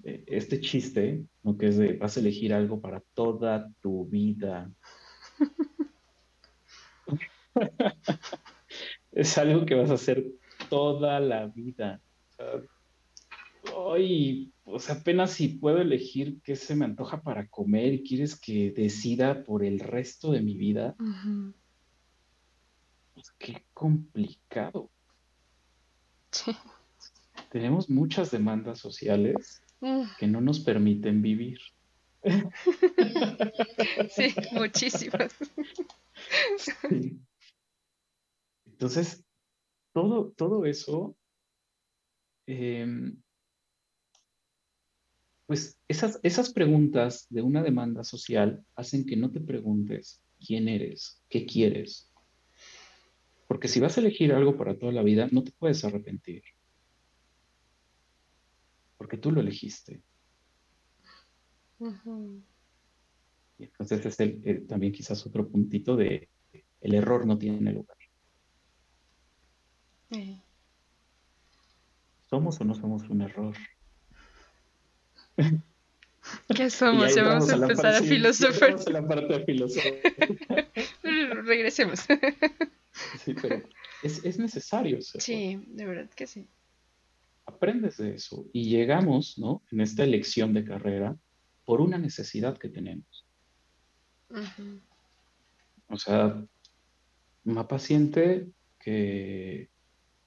[0.05, 1.57] este chiste, ¿no?
[1.57, 4.71] Que es de, vas a elegir algo para toda tu vida.
[9.13, 10.27] es algo que vas a hacer
[10.69, 12.01] toda la vida.
[13.75, 18.73] Hoy, pues apenas si puedo elegir qué se me antoja para comer y quieres que
[18.73, 20.95] decida por el resto de mi vida.
[23.15, 24.91] Pues qué complicado.
[27.51, 29.64] Tenemos muchas demandas sociales.
[30.19, 31.59] Que no nos permiten vivir.
[34.11, 35.35] Sí, muchísimas.
[38.65, 39.25] Entonces,
[39.93, 41.17] todo, todo eso,
[42.47, 43.17] em,
[45.47, 51.23] pues esas, esas preguntas de una demanda social hacen que no te preguntes quién eres,
[51.29, 52.11] qué quieres.
[53.47, 56.43] Porque si vas a elegir algo para toda la vida, no te puedes arrepentir.
[58.97, 60.03] Porque tú lo elegiste.
[63.59, 66.29] Y entonces es el, también quizás otro puntito de
[66.81, 67.97] el error no tiene lugar.
[72.29, 73.55] ¿Somos o no somos un error?
[76.55, 77.15] ¿Qué somos?
[77.15, 78.77] Ya vamos a empezar a, filosofar.
[81.03, 82.01] Regresemos.
[83.25, 83.63] sí, pero
[84.03, 85.01] es, necesario.
[85.01, 86.47] Sí, de verdad que sí.
[87.65, 89.63] Aprendes de eso y llegamos, ¿no?
[89.71, 91.17] En esta elección de carrera
[91.65, 93.27] por una necesidad que tenemos.
[95.89, 96.45] O sea,
[97.45, 99.71] una paciente que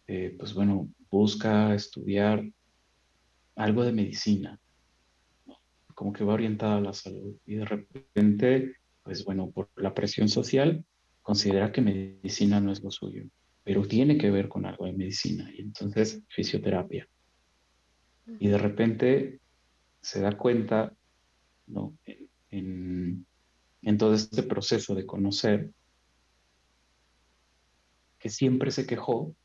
[0.08, 2.44] eh, pues bueno, busca estudiar
[3.56, 4.60] algo de medicina,
[5.94, 10.28] como que va orientada a la salud y de repente, pues bueno, por la presión
[10.28, 10.84] social,
[11.22, 13.26] considera que medicina no es lo suyo,
[13.64, 17.08] pero tiene que ver con algo de medicina y entonces fisioterapia.
[18.40, 19.40] Y de repente
[20.02, 20.94] se da cuenta,
[21.68, 21.98] ¿no?
[22.50, 23.26] en,
[23.82, 25.72] en todo este proceso de conocer
[28.20, 29.36] que siempre se quejó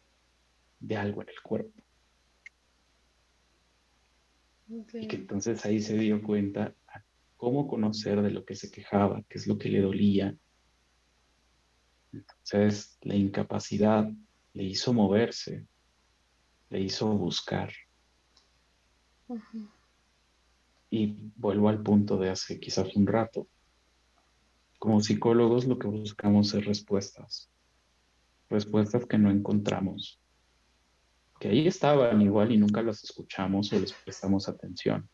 [0.81, 1.83] de algo en el cuerpo.
[4.69, 6.75] Y que entonces ahí se dio cuenta
[7.37, 10.37] cómo conocer de lo que se quejaba, qué es lo que le dolía.
[12.13, 14.09] Entonces la incapacidad
[14.55, 15.67] le hizo moverse,
[16.71, 17.73] le hizo buscar.
[20.91, 23.49] Y vuelvo al punto de hace quizás un rato.
[24.79, 27.51] Como psicólogos lo que buscamos es respuestas,
[28.49, 30.23] respuestas que no encontramos
[31.43, 35.09] que ahí estaban igual y nunca los escuchamos o les prestamos atención.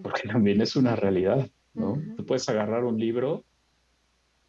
[0.00, 2.00] Porque también es una realidad, ¿no?
[2.16, 3.44] Tú puedes agarrar un libro,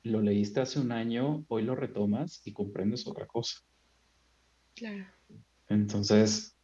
[0.04, 3.62] lo leíste hace un año, hoy lo retomas y comprendes otra cosa.
[4.76, 5.08] Claro.
[5.70, 6.56] Entonces,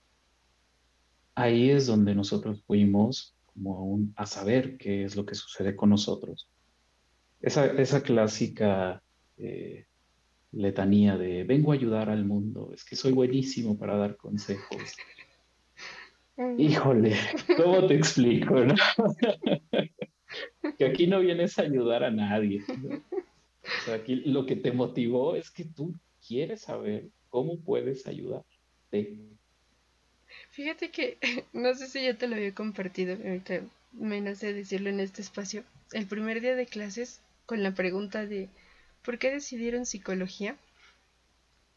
[1.38, 5.92] ahí es donde nosotros fuimos como a, a saber qué es lo que sucede con
[5.92, 6.50] nosotros.
[7.40, 9.04] Esa, esa clásica
[9.38, 9.86] eh,
[10.52, 14.96] letanía de vengo a ayudar al mundo, es que soy buenísimo para dar consejos.
[16.58, 17.16] Híjole,
[17.56, 18.56] ¿cómo te explico?
[20.78, 22.64] que aquí no vienes a ayudar a nadie.
[23.94, 25.94] aquí lo que te motivó es que tú
[26.28, 29.37] quieres saber cómo puedes ayudarte.
[30.58, 31.20] Fíjate que,
[31.54, 35.64] no sé si ya te lo había compartido, ahorita me nace decirlo en este espacio.
[35.92, 38.50] El primer día de clases, con la pregunta de
[39.04, 40.56] ¿por qué decidieron psicología?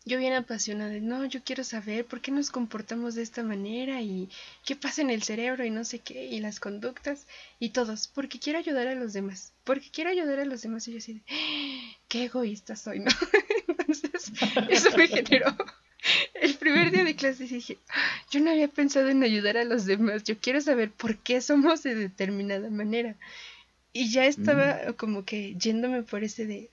[0.07, 4.31] Yo bien apasionada no, yo quiero saber por qué nos comportamos de esta manera y
[4.65, 7.27] qué pasa en el cerebro y no sé qué, y las conductas
[7.59, 10.93] y todos, porque quiero ayudar a los demás, porque quiero ayudar a los demás y
[10.93, 11.99] yo así de, ¡Ah!
[12.09, 13.11] qué egoísta soy, ¿no?
[13.69, 14.33] Entonces,
[14.71, 15.55] eso me generó
[16.41, 17.79] el primer día de clase dije,
[18.31, 21.83] yo no había pensado en ayudar a los demás, yo quiero saber por qué somos
[21.83, 23.17] de determinada manera.
[23.93, 24.93] Y ya estaba mm.
[24.95, 26.71] como que yéndome por ese de,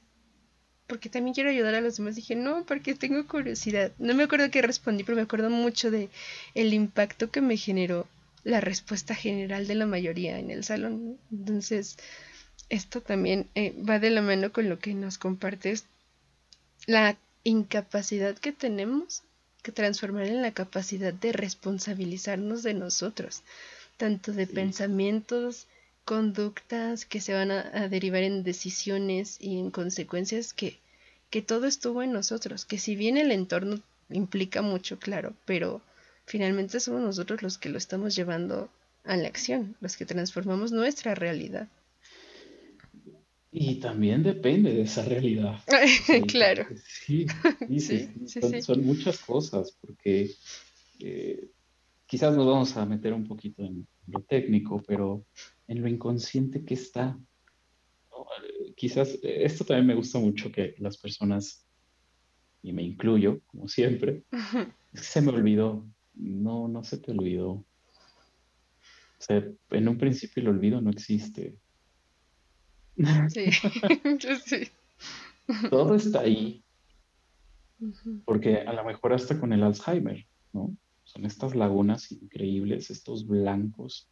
[0.87, 2.15] porque también quiero ayudar a los demás.
[2.15, 3.91] Dije, no, porque tengo curiosidad.
[3.99, 6.09] No me acuerdo qué respondí, pero me acuerdo mucho de
[6.55, 8.07] el impacto que me generó
[8.43, 11.17] la respuesta general de la mayoría en el salón.
[11.31, 11.97] Entonces,
[12.69, 15.85] esto también eh, va de la mano con lo que nos compartes.
[16.85, 19.23] La incapacidad que tenemos
[19.71, 23.43] transformar en la capacidad de responsabilizarnos de nosotros,
[23.97, 25.67] tanto de pensamientos,
[26.05, 30.79] conductas que se van a, derivar en decisiones y en consecuencias que,
[31.29, 35.81] que todo estuvo en nosotros, que si bien el entorno implica mucho, claro, pero
[36.25, 38.69] finalmente somos nosotros los que lo estamos llevando
[39.03, 41.67] a la acción, los que transformamos nuestra realidad.
[43.51, 45.59] Y también depende de esa realidad.
[46.27, 46.65] claro.
[46.85, 47.25] Sí,
[47.79, 50.31] sí, sí, son, muchas cosas, porque
[50.99, 51.49] eh,
[52.05, 55.25] quizás nos vamos a meter un poquito en lo técnico, pero
[55.67, 57.17] en lo inconsciente que está.
[58.75, 61.65] Quizás esto también me gusta mucho que las personas,
[62.61, 64.23] y me incluyo, como siempre,
[64.93, 65.87] es que se me olvidó.
[66.13, 67.51] No, no se te olvidó.
[67.51, 67.65] O
[69.19, 71.55] sea, en un principio el olvido no existe.
[73.29, 73.51] Sí,
[74.45, 74.71] sí.
[75.69, 76.63] Todo está ahí.
[78.25, 80.75] Porque a lo mejor hasta con el Alzheimer, ¿no?
[81.03, 84.09] Son estas lagunas increíbles, estos blancos,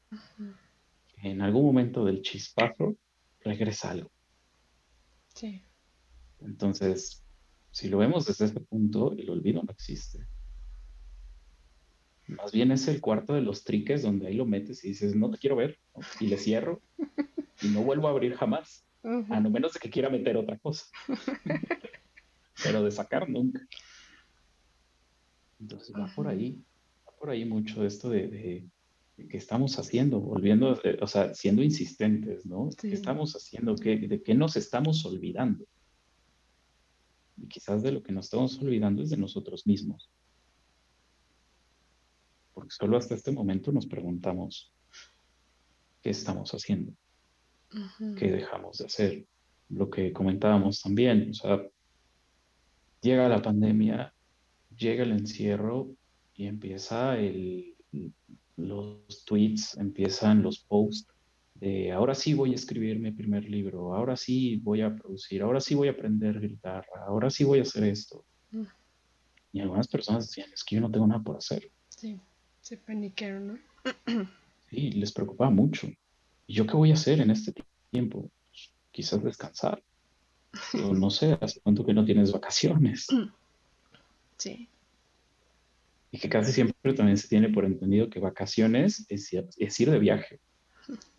[1.08, 2.96] que en algún momento del chispazo
[3.42, 4.12] regresa algo.
[5.34, 5.62] Sí.
[6.40, 7.24] Entonces,
[7.72, 10.26] si lo vemos desde ese punto, el olvido no existe.
[12.28, 15.30] Más bien es el cuarto de los triques donde ahí lo metes y dices, no
[15.30, 15.78] te quiero ver,
[16.20, 16.82] y le cierro
[17.62, 20.86] y no vuelvo a abrir jamás, a no menos de que quiera meter otra cosa.
[22.64, 23.62] Pero de sacar nunca.
[25.60, 26.64] Entonces va por ahí,
[27.08, 31.64] va por ahí mucho esto de, de, qué estamos haciendo, volviendo, eh, o sea, siendo
[31.64, 32.70] insistentes, ¿no?
[32.80, 33.76] ¿Qué estamos haciendo?
[33.76, 35.66] ¿Qué, ¿De qué nos estamos olvidando?
[37.38, 40.10] Y quizás de lo que nos estamos olvidando es de nosotros mismos.
[42.56, 44.74] Porque solo hasta este momento nos preguntamos,
[46.02, 46.94] ¿qué estamos haciendo?
[48.18, 49.28] ¿Qué dejamos de hacer?
[49.70, 51.62] Lo que comentábamos también, o sea,
[53.02, 54.12] llega la pandemia,
[54.76, 55.96] llega el encierro
[56.34, 57.76] y empieza el,
[58.56, 61.08] los tweets, empiezan los posts
[61.56, 65.62] de ahora sí voy a escribir mi primer libro, ahora sí voy a producir, ahora
[65.62, 68.26] sí voy a aprender guitarra, ahora sí voy a hacer esto.
[69.54, 71.72] Y algunas personas decían, es que yo no tengo nada por hacer.
[71.88, 72.20] Sí.
[72.66, 73.60] Se paniquearon, ¿no?
[74.72, 75.88] sí, les preocupaba mucho.
[76.48, 77.54] ¿Y yo qué voy a hacer en este
[77.92, 78.28] tiempo?
[78.92, 79.84] Quizás descansar.
[80.74, 83.08] O no sé, hace cuánto que no tienes vacaciones.
[84.38, 84.68] Sí.
[86.12, 90.42] Y que casi siempre también se tiene por entendido que vacaciones es, ir de viaje.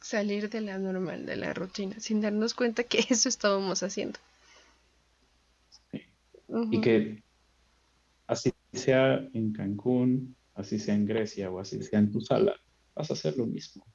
[0.03, 4.21] Salir de la normal, de la rutina, sin darnos cuenta que eso estábamos haciendo.
[5.91, 6.03] Sí.
[6.73, 7.23] Y que
[8.27, 12.55] así sea en Cancún, así sea en Grecia o así sea en tu sala,
[12.95, 13.87] vas a hacer lo mismo.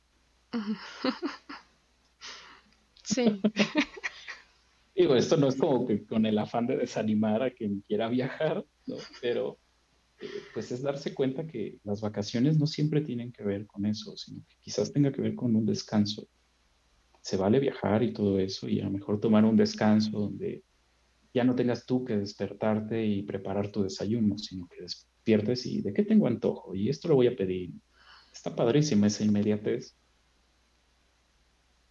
[3.04, 3.42] Sí.
[4.96, 8.66] Digo, esto no es como que con el afán de desanimar a quien quiera viajar,
[8.86, 8.96] ¿no?
[9.22, 9.58] pero
[10.22, 14.16] eh, pues es darse cuenta que las vacaciones no siempre tienen que ver con eso,
[14.16, 16.28] sino que quizás tenga que ver con un descanso.
[17.22, 20.64] Se vale viajar y todo eso y a lo mejor tomar un descanso donde
[21.34, 24.84] ya no tengas tú que despertarte y preparar tu desayuno, sino que
[25.22, 27.72] despiertes y de qué tengo antojo y esto lo voy a pedir.
[28.34, 29.96] Está padrísima esa inmediatez.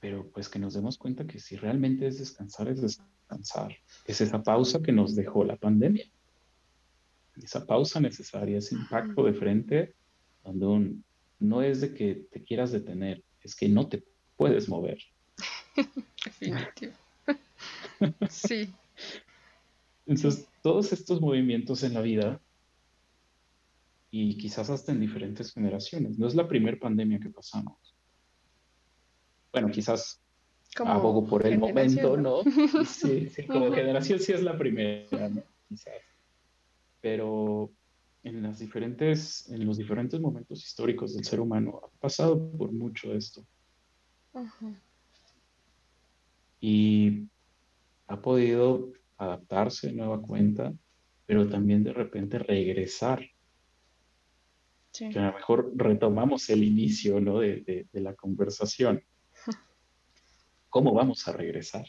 [0.00, 3.76] Pero pues que nos demos cuenta que si realmente es descansar, es descansar.
[4.06, 6.06] Es esa pausa que nos dejó la pandemia.
[7.36, 9.94] Esa pausa necesaria, ese impacto de frente,
[10.42, 10.96] donde
[11.38, 14.02] no es de que te quieras detener, es que no te
[14.36, 14.98] puedes mover.
[16.24, 16.92] Definitivo.
[18.30, 18.70] sí.
[20.06, 22.40] Entonces, todos estos movimientos en la vida
[24.10, 26.18] y quizás hasta en diferentes generaciones.
[26.18, 27.96] No es la primera pandemia que pasamos.
[29.52, 30.20] Bueno, quizás
[30.78, 32.42] abogo por el momento, ¿no?
[32.86, 35.42] Sí, sí, como generación sí es la primera, ¿no?
[35.68, 35.94] Quizás.
[37.00, 37.70] Pero
[38.22, 43.14] en las diferentes, en los diferentes momentos históricos del ser humano ha pasado por mucho
[43.14, 43.44] esto.
[46.60, 47.26] Y
[48.06, 50.74] ha podido adaptarse de nueva cuenta,
[51.26, 53.24] pero también de repente regresar
[54.92, 57.38] que a lo mejor retomamos el inicio ¿no?
[57.40, 59.02] de, la conversación.
[60.70, 61.86] ¿Cómo vamos a regresar?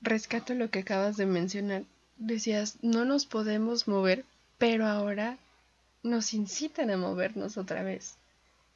[0.00, 1.84] Rescato lo que acabas de mencionar.
[2.16, 4.24] Decías, no nos podemos mover,
[4.58, 5.38] pero ahora
[6.02, 8.16] nos incitan a movernos otra vez.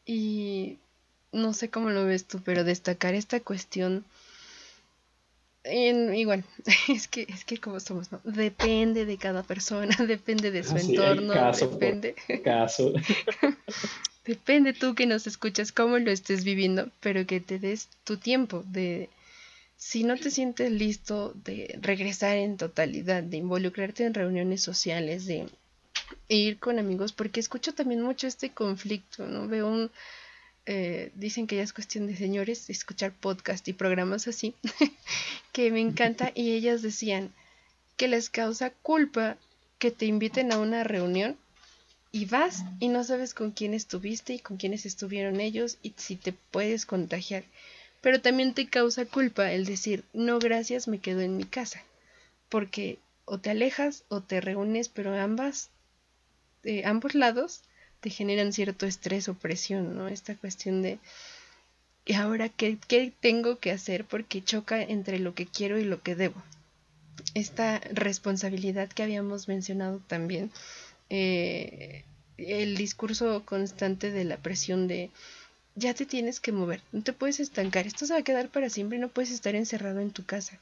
[0.05, 0.79] Y
[1.33, 4.05] no sé cómo lo ves tú, pero destacar esta cuestión
[5.65, 6.45] igual,
[6.89, 8.21] es que, es que como somos, ¿no?
[8.25, 12.15] Depende de cada persona, depende de su entorno, depende.
[12.45, 12.93] Caso.
[14.25, 18.65] depende tú que nos escuchas, cómo lo estés viviendo, pero que te des tu tiempo
[18.67, 19.09] de,
[19.77, 25.47] si no te sientes listo de regresar en totalidad, de involucrarte en reuniones sociales, de
[26.29, 29.49] ir con amigos, porque escucho también mucho este conflicto, ¿no?
[29.49, 29.91] Veo un
[30.67, 34.55] eh, dicen que ya es cuestión de señores escuchar podcast y programas así,
[35.53, 37.33] que me encanta, y ellas decían
[37.97, 39.37] que les causa culpa
[39.79, 41.37] que te inviten a una reunión
[42.13, 46.17] y vas y no sabes con quién estuviste y con quiénes estuvieron ellos y si
[46.17, 47.45] te puedes contagiar.
[48.03, 51.83] Pero también te causa culpa el decir, no gracias, me quedo en mi casa.
[52.49, 55.71] Porque o te alejas o te reúnes, pero ambas,
[56.65, 57.63] eh, ambos lados
[58.03, 60.09] te generan cierto estrés o presión, ¿no?
[60.09, 60.99] Esta cuestión de,
[62.05, 64.05] ¿y ahora qué, qué tengo que hacer?
[64.05, 66.43] Porque choca entre lo que quiero y lo que debo.
[67.35, 70.51] Esta responsabilidad que habíamos mencionado también,
[71.11, 72.05] eh,
[72.39, 75.11] el discurso constante de la presión de
[75.77, 78.69] ya te tienes que mover, no te puedes estancar, esto se va a quedar para
[78.69, 80.59] siempre no puedes estar encerrado en tu casa.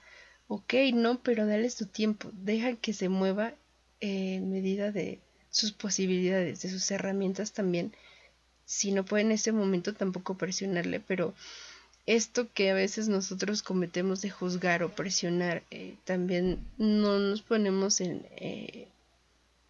[0.47, 3.55] Ok, no, pero dale su tiempo, deja que se mueva
[4.01, 5.21] en medida de
[5.51, 7.93] sus posibilidades, de sus herramientas también.
[8.65, 11.35] Si no puede en ese momento tampoco presionarle, pero
[12.07, 18.01] esto que a veces nosotros cometemos de juzgar o presionar, eh, también no nos ponemos
[18.01, 18.89] en, eh,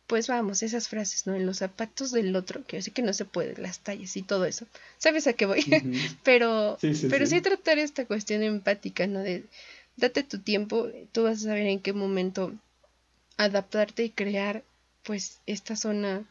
[0.07, 1.35] pues vamos, esas frases, ¿no?
[1.35, 4.23] En los zapatos del otro, que yo sé que no se puede, las tallas y
[4.23, 4.67] todo eso.
[4.99, 5.65] ¿Sabes a qué voy?
[6.25, 6.79] pero
[7.09, 7.41] pero sí.
[7.41, 9.21] tratar esta cuestión empática, ¿no?
[9.21, 9.45] De
[9.97, 12.53] date tu tiempo, tú vas a saber en qué momento
[13.37, 14.65] adaptarte y crear
[15.05, 16.25] pues esta zona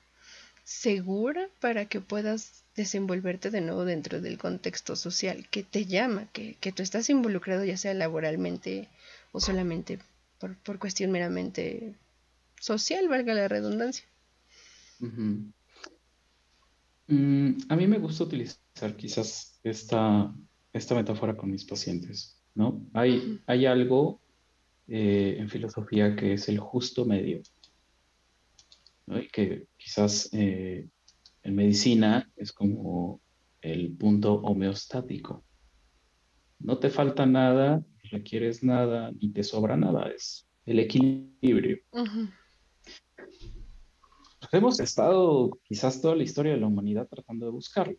[0.64, 6.56] segura para que puedas desenvolverte de nuevo dentro del contexto social que te llama, que,
[6.60, 8.88] que tú estás involucrado ya sea laboralmente
[9.32, 10.00] o solamente
[10.40, 11.94] por, por cuestión meramente
[12.60, 14.06] social, valga la redundancia.
[17.08, 20.34] Mm, a mí me gusta utilizar quizás esta,
[20.72, 22.86] esta metáfora con mis pacientes, ¿no?
[22.94, 24.22] Hay, hay algo
[24.88, 27.42] eh, en filosofía que es el justo medio,
[29.10, 29.20] ¿no?
[29.20, 30.88] Y que quizás eh,
[31.44, 33.22] en medicina es como
[33.62, 35.44] el punto homeostático.
[36.60, 41.80] No te falta nada, no requieres nada, ni te sobra nada, es el equilibrio
[44.52, 47.98] hemos estado quizás toda la historia de la humanidad tratando de buscarlo.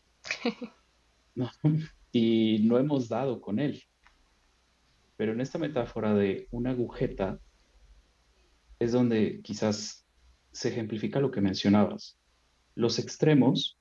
[2.13, 3.85] Y no hemos dado con él.
[5.17, 7.39] Pero en esta metáfora de una agujeta
[8.81, 10.00] es donde quizás
[10.53, 12.19] se ejemplifica lo que mencionabas.
[12.75, 13.79] Los extremos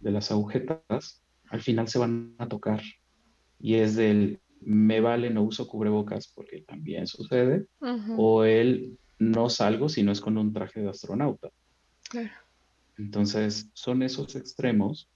[0.00, 2.82] de las agujetas al final se van a tocar.
[3.60, 7.66] Y es del me vale, no uso cubrebocas porque también sucede,
[8.16, 11.50] o el no salgo si no es con un traje de astronauta.
[12.96, 15.08] Entonces, son esos extremos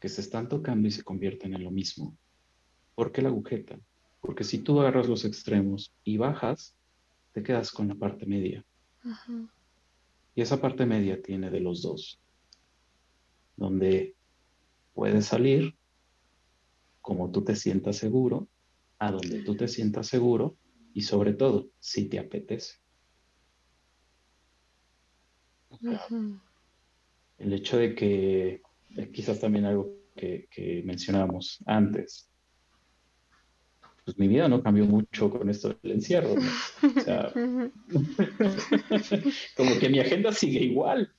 [0.00, 2.16] que se están tocando y se convierten en lo mismo.
[2.94, 3.78] ¿Por qué la agujeta?
[4.20, 6.74] Porque si tú agarras los extremos y bajas,
[7.32, 8.64] te quedas con la parte media.
[10.38, 12.22] Y esa parte media tiene de los dos,
[13.56, 14.14] donde
[14.94, 15.76] puedes salir
[17.00, 18.46] como tú te sientas seguro,
[19.00, 20.56] a donde tú te sientas seguro
[20.94, 22.76] y sobre todo si te apetece.
[27.38, 28.62] El hecho de que,
[29.12, 32.27] quizás también algo que, mencionábamos antes,
[34.08, 36.32] pues mi vida no cambió mucho con esto del encierro.
[36.32, 37.30] O sea,
[39.54, 41.12] como que mi agenda sigue igual.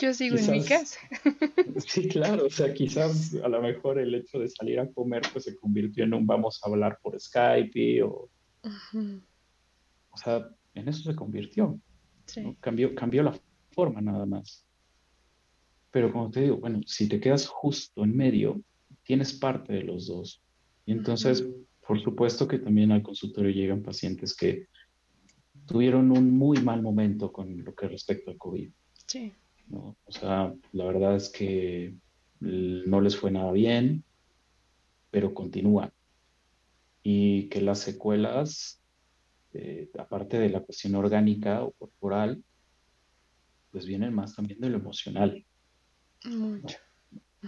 [0.00, 0.98] Yo sigo en mi casa.
[1.86, 5.44] sí, claro, o sea, quizás a lo mejor el hecho de salir a comer pues
[5.44, 8.28] se convirtió en un vamos a hablar por Skype o...
[10.10, 11.78] O sea, en eso se convirtió.
[12.58, 13.38] Cambió, cambió la
[13.70, 14.66] forma nada más.
[15.92, 18.60] Pero como te digo, bueno, si te quedas justo en medio,
[19.04, 20.42] tienes parte de los dos.
[20.84, 21.46] Y entonces,
[21.92, 24.66] por supuesto que también al consultorio llegan pacientes que
[25.66, 28.70] tuvieron un muy mal momento con lo que respecta al COVID.
[29.06, 29.30] Sí.
[29.68, 29.98] ¿no?
[30.06, 31.94] O sea, la verdad es que
[32.40, 34.04] no les fue nada bien,
[35.10, 35.92] pero continúan.
[37.02, 38.82] Y que las secuelas,
[39.52, 42.42] eh, aparte de la cuestión orgánica o corporal,
[43.70, 45.44] pues vienen más también de lo emocional.
[46.24, 46.78] Mucho.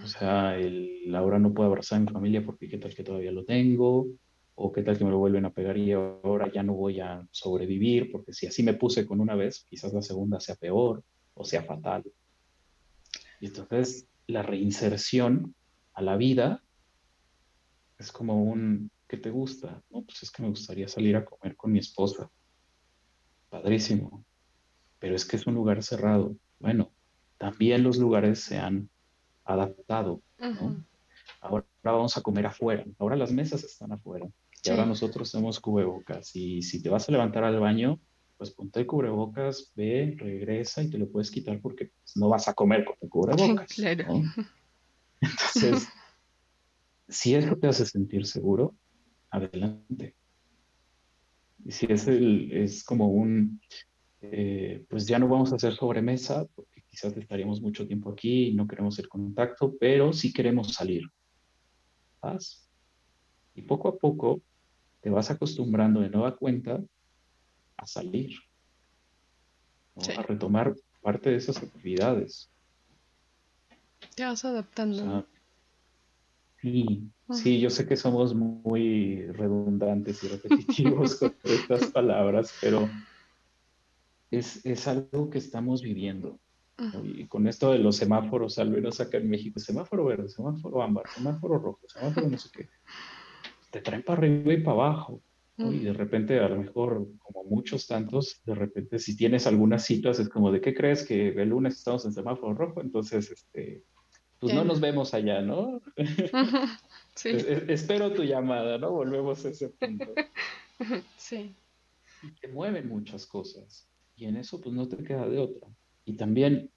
[0.03, 3.32] O sea, el, ahora no puedo abrazar a mi familia porque qué tal que todavía
[3.32, 4.07] lo tengo,
[4.57, 7.26] o qué tal que me lo vuelven a pegar y ahora ya no voy a
[7.30, 11.02] sobrevivir, porque si así me puse con una vez, quizás la segunda sea peor
[11.34, 12.05] o sea fatal.
[13.40, 15.55] Y entonces la reinserción
[15.92, 16.62] a la vida
[17.98, 19.82] es como un, ¿qué te gusta?
[19.90, 22.30] No, pues es que me gustaría salir a comer con mi esposa.
[23.48, 24.24] Padrísimo
[25.05, 26.34] pero es que es un lugar cerrado.
[26.59, 26.90] Bueno,
[27.36, 28.88] también los lugares se han
[29.44, 30.22] adaptado.
[31.42, 32.86] Ahora vamos a comer afuera.
[32.98, 34.26] Ahora las mesas están afuera.
[34.64, 36.34] Y ahora nosotros tenemos cubrebocas.
[36.34, 38.00] Y si te vas a levantar al baño,
[38.38, 42.48] pues ponte el cubrebocas, ve, regresa y te lo puedes quitar porque pues, no vas
[42.48, 43.70] a comer con el cubrebocas.
[43.74, 44.22] Claro.
[45.20, 45.86] Entonces,
[47.08, 48.74] si eso te hace sentir seguro,
[49.30, 50.14] adelante.
[51.62, 53.60] Y si es, el, es como un,
[54.22, 58.66] eh, pues ya no vamos a hacer sobremesa, porque quizás estaríamos mucho tiempo aquí, no
[58.66, 61.02] queremos el contacto, pero sí queremos salir.
[62.22, 62.66] ¿Vas?
[63.54, 64.40] Y poco a poco
[65.05, 66.82] te vas acostumbrando de nueva cuenta
[67.76, 68.30] a salir,
[70.16, 72.50] a retomar parte de esas actividades.
[74.16, 75.28] Te vas adaptando.
[76.57, 82.88] sí, sí, yo sé que somos muy redundantes y repetitivos con estas palabras, pero
[84.30, 86.40] es, algo que estamos viviendo.
[87.02, 91.05] Y con esto de los semáforos, al menos acá en México, semáforo verde, semáforo ámbar,
[91.14, 92.70] semáforo rojo, semáforo no sé qué,
[93.74, 95.20] te traen para arriba y para abajo.
[95.56, 100.20] Y de repente, a lo mejor, como muchos tantos, de repente, si tienes algunas citas,
[100.20, 102.80] es como, ¿de qué crees que el lunes estamos en semáforo rojo?
[102.80, 103.82] Entonces, este,
[104.38, 105.80] pues no nos vemos allá, ¿no?
[107.16, 107.30] sí.
[107.68, 108.92] espero tu llamada, ¿no?
[108.92, 110.14] Volvemos a ese punto.
[111.16, 111.54] Sí.
[112.24, 113.88] Y te mueven muchas cosas.
[114.16, 115.68] Y en eso, pues no te queda de otra.
[116.04, 116.68] Y también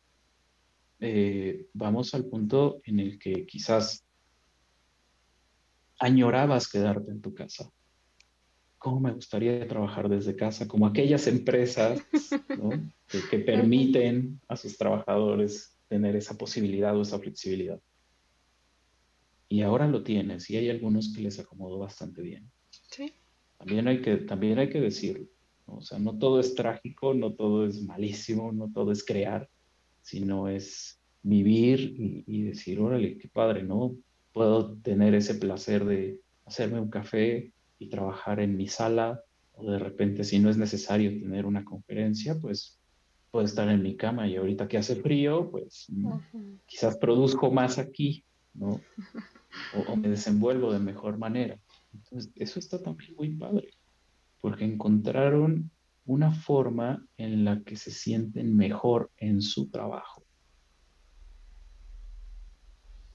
[0.99, 4.06] eh, vamos al punto en el que quizás
[5.99, 7.71] añorabas quedarte en tu casa.
[8.77, 10.67] ¿Cómo me gustaría trabajar desde casa?
[10.67, 11.99] Como aquellas empresas
[13.31, 17.81] que, permiten a sus trabajadores tener esa posibilidad o esa flexibilidad.
[19.49, 22.51] Y ahora lo tienes y hay algunos que les acomodó bastante bien.
[22.91, 23.13] Sí.
[23.57, 25.25] También hay que, también hay que decirlo.
[25.65, 29.49] O sea, no todo es trágico, no todo es malísimo, no todo es crear,
[30.01, 33.97] sino es vivir y, y decir, órale, qué padre, ¿no?
[34.37, 39.19] Puedo tener ese placer de hacerme un café y trabajar en mi sala,
[39.53, 42.79] o de repente si no es necesario tener una conferencia, pues
[43.31, 45.87] puedo estar en mi cama y ahorita que hace frío, pues
[46.67, 48.23] quizás produzco más aquí,
[48.53, 48.79] ¿no?
[49.87, 51.59] O, me desenvuelvo de mejor manera.
[51.91, 53.69] Entonces, eso está también muy padre,
[54.39, 55.71] porque encontraron
[56.05, 60.16] una forma en la que se sienten mejor en su trabajo.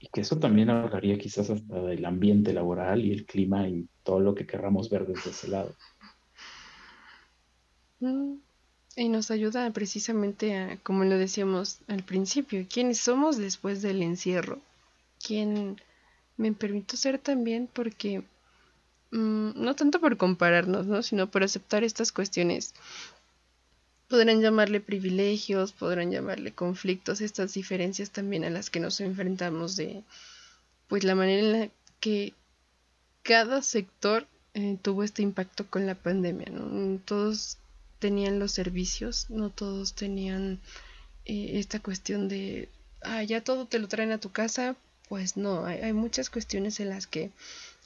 [0.03, 4.19] Y que eso también hablaría quizás hasta del ambiente laboral y el clima y todo
[4.19, 5.73] lo que querramos ver desde ese lado.
[8.01, 8.33] Mm,
[8.97, 14.59] y nos ayuda precisamente a, como lo decíamos al principio, quiénes somos después del encierro.
[15.25, 15.79] Quién
[16.35, 18.23] me permito ser también porque,
[19.11, 21.01] mm, no tanto por compararnos, ¿no?
[21.01, 22.73] sino por aceptar estas cuestiones
[24.13, 30.03] podrán llamarle privilegios, podrán llamarle conflictos, estas diferencias también a las que nos enfrentamos de
[30.87, 32.35] pues la manera en la que
[33.23, 36.99] cada sector eh, tuvo este impacto con la pandemia, ¿no?
[37.05, 37.57] Todos
[37.97, 40.59] tenían los servicios, no todos tenían
[41.25, 42.69] eh, esta cuestión de,
[43.01, 44.75] ah, ya todo te lo traen a tu casa,
[45.09, 47.31] pues no, hay, muchas cuestiones en las que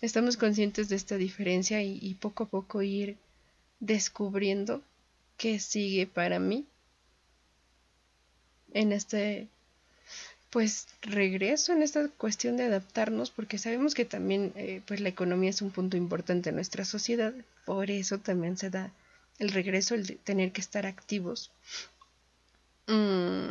[0.02, 3.16] estamos conscientes de esta diferencia y poco a poco ir
[3.80, 4.84] descubriendo
[5.38, 6.66] qué sigue para mí
[8.74, 9.48] en este
[10.50, 15.50] pues regreso en esta cuestión de adaptarnos porque sabemos que también eh, pues la economía
[15.50, 17.34] es un punto importante en nuestra sociedad.
[17.66, 18.92] Por eso también se da
[19.40, 21.52] el regreso el de tener que estar activos.
[22.88, 23.50] Mm,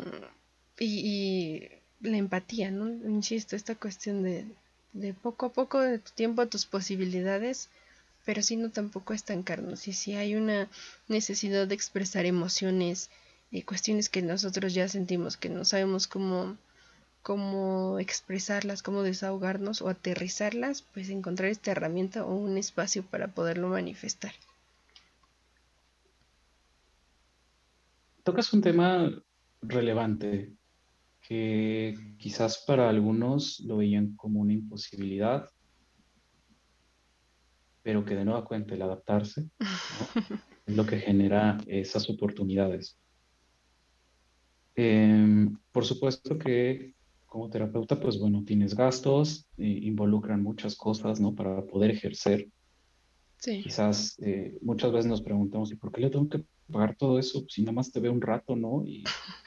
[0.79, 1.69] y,
[2.01, 4.45] la empatía no insisto esta cuestión de,
[4.93, 7.69] de poco a poco de tu tiempo a tus posibilidades
[8.27, 9.89] pero sino tampoco estancarnos.
[9.89, 10.69] Y si hay una
[11.09, 13.09] necesidad de expresar emociones,
[13.51, 16.57] y cuestiones que nosotros ya sentimos, que no sabemos cómo,
[17.23, 23.69] cómo expresarlas, cómo desahogarnos o aterrizarlas, pues encontrar esta herramienta o un espacio para poderlo
[23.69, 24.33] manifestar.
[28.25, 29.11] Tocas un tema
[29.63, 30.53] relevante
[31.21, 35.49] que quizás para algunos lo veían como una imposibilidad
[37.87, 39.49] pero que de nueva cuenta el adaptarse
[40.67, 42.99] es lo que genera esas oportunidades.
[44.75, 51.37] Em, por supuesto que como terapeuta, pues bueno, tienes gastos, involucran muchas cosas, ¿no?
[51.37, 52.49] Para poder ejercer.
[53.37, 53.63] Sí.
[53.63, 57.45] Quizás eh, muchas veces nos preguntamos, ¿y por qué le tengo que pagar todo eso
[57.49, 58.83] si nada más te veo un rato, ¿no?
[58.85, 59.05] Y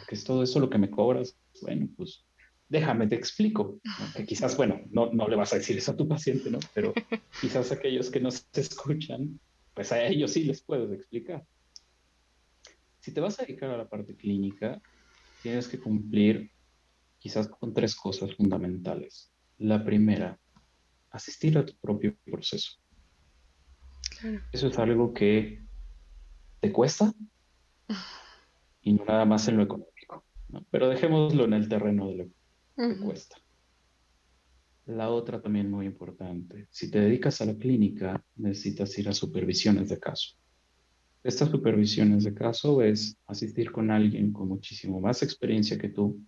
[0.07, 1.37] que es todo eso lo que me cobras.
[1.61, 2.25] Bueno, pues
[2.69, 3.81] déjame, te explico,
[4.15, 6.59] que quizás, bueno, no, no le vas a decir eso a tu paciente, ¿no?
[6.73, 6.93] Pero
[7.41, 9.39] quizás aquellos que no se escuchan,
[9.73, 11.43] pues a ellos sí les puedes explicar.
[12.99, 14.81] Si te vas a dedicar a la parte clínica,
[15.41, 16.51] tienes que cumplir
[17.17, 19.33] quizás con tres cosas fundamentales.
[19.57, 20.39] La primera,
[21.09, 22.77] asistir a tu propio proceso.
[24.51, 25.63] Eso es algo que
[26.59, 27.13] te cuesta
[28.81, 30.65] y no nada más en lo económico, ¿no?
[30.69, 32.29] pero dejémoslo en el terreno de lo
[33.01, 33.37] cuesta.
[34.85, 39.89] La otra también muy importante, si te dedicas a la clínica, necesitas ir a supervisiones
[39.89, 40.35] de caso.
[41.21, 46.19] estas supervisiones de caso es asistir con alguien con muchísimo más experiencia que tú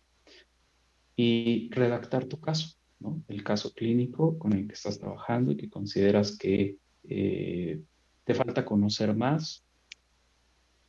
[1.15, 3.23] y redactar tu caso, ¿no?
[3.27, 7.81] El caso clínico con el que estás trabajando y que consideras que eh,
[8.25, 9.65] te falta conocer más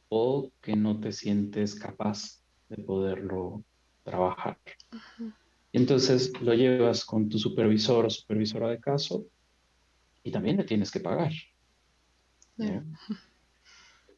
[0.09, 3.65] o que no te sientes capaz de poderlo
[4.03, 4.59] trabajar.
[5.73, 9.27] Entonces lo llevas con tu supervisor o supervisora de caso
[10.23, 11.33] y también le tienes que pagar.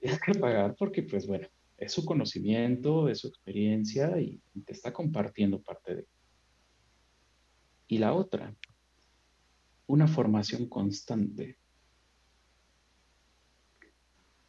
[0.00, 1.48] Tienes que pagar porque, pues bueno,
[1.78, 6.06] es su conocimiento, es su experiencia y te está compartiendo parte de.
[7.86, 8.54] Y la otra,
[9.86, 11.58] una formación constante.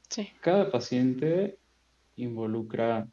[0.09, 0.29] Sí.
[0.41, 1.59] Cada paciente
[2.15, 3.07] involucra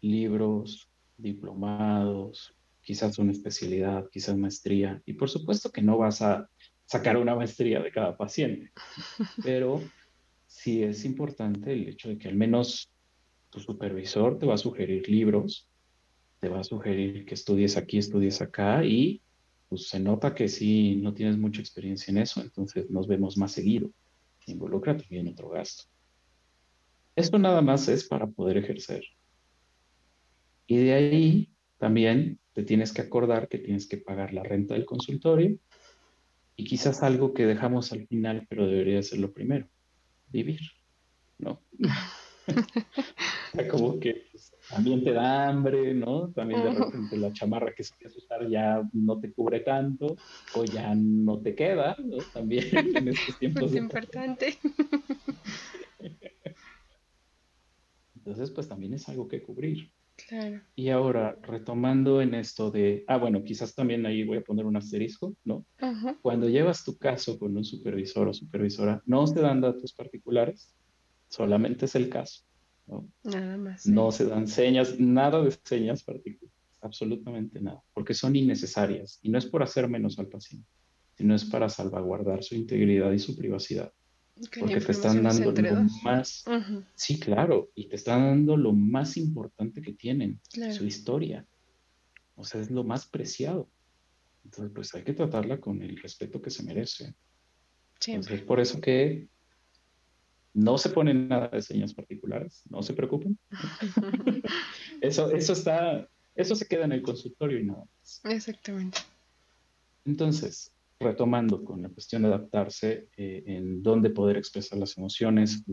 [0.00, 2.54] libros, diplomados,
[2.88, 5.02] quizás una especialidad, quizás maestría.
[5.04, 6.48] Y por supuesto que no vas a
[6.86, 8.72] sacar una maestría de cada paciente,
[9.44, 9.82] pero
[10.46, 12.90] sí es importante el hecho de que al menos
[13.50, 15.68] tu supervisor te va a sugerir libros,
[16.40, 19.20] te va a sugerir que estudies aquí, estudies acá y
[19.68, 23.52] pues se nota que sí no tienes mucha experiencia en eso, entonces nos vemos más
[23.52, 23.90] seguido.
[24.46, 25.84] Involucra también otro gasto.
[27.14, 29.04] Esto nada más es para poder ejercer.
[30.66, 34.84] Y de ahí también te tienes que acordar que tienes que pagar la renta del
[34.84, 35.56] consultorio
[36.56, 39.68] y quizás algo que dejamos al final, pero debería ser lo primero,
[40.26, 40.60] vivir,
[41.38, 41.62] ¿no?
[43.70, 46.32] como que pues, también te da hambre, ¿no?
[46.32, 50.18] También de repente la chamarra que sabías usar ya no te cubre tanto
[50.54, 52.18] o ya no te queda, ¿no?
[52.32, 52.64] También
[52.96, 53.70] en estos tiempos.
[53.70, 54.58] Es importante.
[58.16, 59.92] Entonces, pues también es algo que cubrir.
[60.74, 64.76] Y ahora, retomando en esto de, ah, bueno, quizás también ahí voy a poner un
[64.76, 65.64] asterisco, ¿no?
[66.22, 70.74] Cuando llevas tu caso con un supervisor o supervisora, no se dan datos particulares,
[71.28, 72.44] solamente es el caso,
[72.86, 73.08] ¿no?
[73.24, 73.86] Nada más.
[73.86, 79.38] No se dan señas, nada de señas particulares, absolutamente nada, porque son innecesarias y no
[79.38, 80.68] es por hacer menos al paciente,
[81.16, 83.92] sino es para salvaguardar su integridad y su privacidad
[84.60, 86.44] porque te están dando lo más,
[86.94, 90.40] sí, claro, y te están dando lo más importante que tienen,
[90.72, 91.46] su historia.
[92.34, 93.68] O sea, es lo más preciado.
[94.44, 97.14] Entonces, pues hay que tratarla con el respeto que se merece.
[98.06, 99.28] Entonces, es por eso que
[100.54, 103.38] no se ponen nada de señas particulares, no se preocupen.
[105.00, 108.20] eso, eso está, eso se queda en el consultorio y nada más.
[108.24, 108.98] Exactamente.
[110.04, 115.64] Entonces, retomando con la cuestión de adaptarse, eh, en dónde poder expresar las emociones,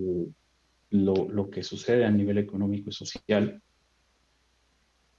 [0.91, 3.61] lo, lo, que sucede a nivel económico y social,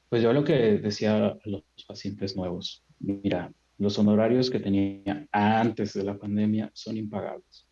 [0.08, 5.92] pues yo lo que decía a los pacientes nuevos, mira, los honorarios que tenía antes
[5.92, 7.66] de la pandemia son impagables.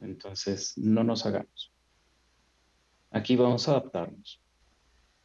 [0.00, 1.72] Entonces, no nos hagamos.
[3.10, 4.40] Aquí vamos a adaptarnos.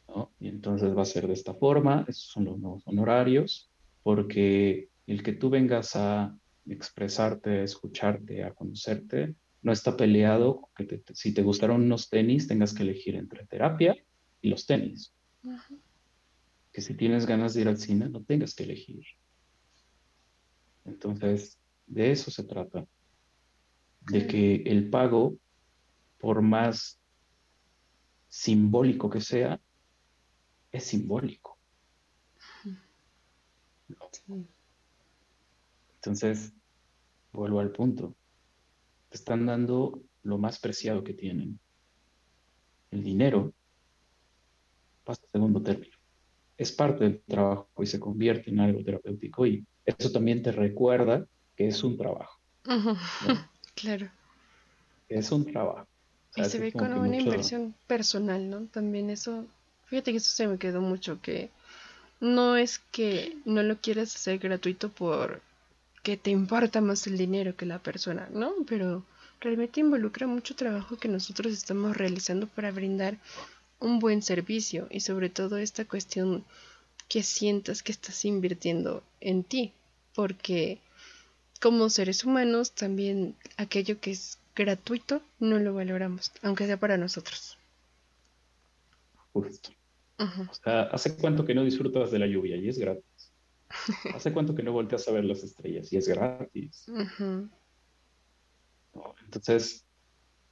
[0.08, 0.32] ¿no?
[0.40, 3.70] Y entonces va a ser de esta forma, esos son los nuevos honorarios,
[4.04, 11.02] porque el que tú vengas a expresarte, a escucharte, a conocerte, no está peleado que
[11.14, 13.96] si te gustaron unos tenis, tengas que elegir entre terapia
[14.42, 15.14] y los tenis.
[16.72, 19.04] Que si tienes ganas de ir al cine, no tengas que elegir.
[20.86, 22.86] Entonces, de eso se trata.
[24.02, 25.38] De que el pago,
[26.18, 27.02] por más
[28.30, 29.60] simbólico que sea,
[30.72, 31.58] es simbólico.
[35.98, 36.54] Entonces,
[37.34, 38.16] vuelvo al punto.
[39.10, 41.60] Te están dando lo más preciado que tienen.
[42.92, 43.54] El dinero
[45.04, 45.96] pasa a segundo término.
[46.58, 51.26] Es parte del trabajo y se convierte en algo terapéutico y eso también te recuerda
[51.56, 52.40] que es un trabajo.
[53.76, 54.10] Claro.
[55.08, 55.88] Es un trabajo.
[56.36, 58.66] y se ve como una inversión personal, ¿no?
[58.66, 59.46] También eso,
[59.86, 61.52] fíjate que eso se me quedó mucho, que
[62.20, 65.44] no es que no lo quieras hacer gratuito por
[66.08, 68.54] que te importa más el dinero que la persona, ¿no?
[68.66, 69.04] Pero
[69.42, 73.18] realmente involucra mucho trabajo que nosotros estamos realizando para brindar
[73.82, 76.46] un buen servicio y sobre todo esta cuestión
[77.10, 79.74] que sientas que estás invirtiendo en ti,
[80.16, 80.80] porque
[81.60, 87.58] como seres humanos también aquello que es gratuito no lo valoramos, aunque sea para nosotros.
[89.34, 89.72] Justo.
[90.20, 93.04] O sea, ¿hace cuánto que no disfrutas de la lluvia y es gratis?
[94.14, 95.92] ¿Hace cuánto que no volteas a ver las estrellas?
[95.92, 96.86] Y es gratis.
[99.24, 99.86] entonces,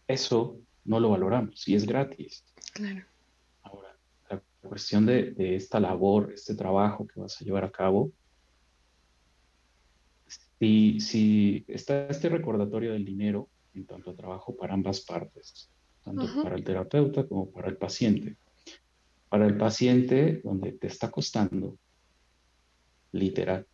[0.07, 2.45] eso no lo valoramos y es gratis.
[2.73, 3.05] Claro.
[3.63, 3.97] Ahora,
[4.29, 8.11] la cuestión de, esta labor, este trabajo que vas a llevar a cabo,
[10.59, 15.69] si, si está este recordatorio del dinero en tanto a trabajo para ambas partes,
[16.03, 18.37] tanto para el terapeuta como para el paciente.
[19.27, 21.77] Para el paciente, donde te está costando,
[23.15, 23.67] literal.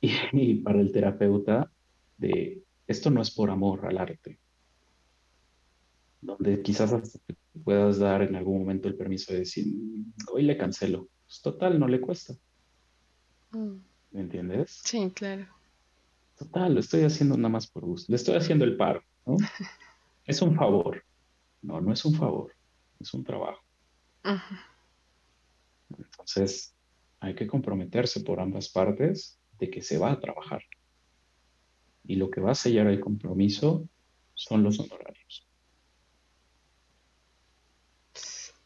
[0.00, 1.70] y, para el terapeuta,
[2.16, 4.38] de esto no es por amor al arte,
[6.20, 9.66] donde quizás hasta te puedas dar en algún momento el permiso de decir,
[10.32, 11.08] hoy le cancelo.
[11.26, 12.34] Pues total, no le cuesta.
[13.50, 13.76] Mm.
[14.10, 14.80] ¿Me entiendes?
[14.84, 15.46] Sí, claro.
[16.36, 18.10] Total, lo estoy haciendo nada más por gusto.
[18.12, 19.36] Le estoy haciendo el paro, ¿no?
[20.24, 21.02] es un favor.
[21.62, 22.52] No, no es un favor,
[22.98, 23.60] es un trabajo.
[25.98, 26.74] Entonces,
[27.22, 30.64] hay que comprometerse por ambas partes de que se va a trabajar.
[32.04, 33.88] Y lo que va a sellar el compromiso
[34.34, 35.46] son los honorarios.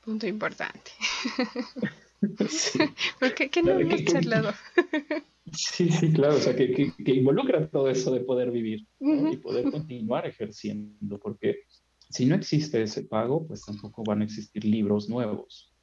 [0.05, 0.91] Punto importante.
[2.49, 2.79] Sí.
[3.21, 4.53] Porque ¿qué no hemos charlado?
[5.53, 10.27] Sí, sí, claro, o sea, que, involucra todo eso de poder vivir y poder continuar
[10.27, 11.61] ejerciendo, porque
[12.09, 15.76] si no existe ese pago, pues tampoco van a existir libros nuevos.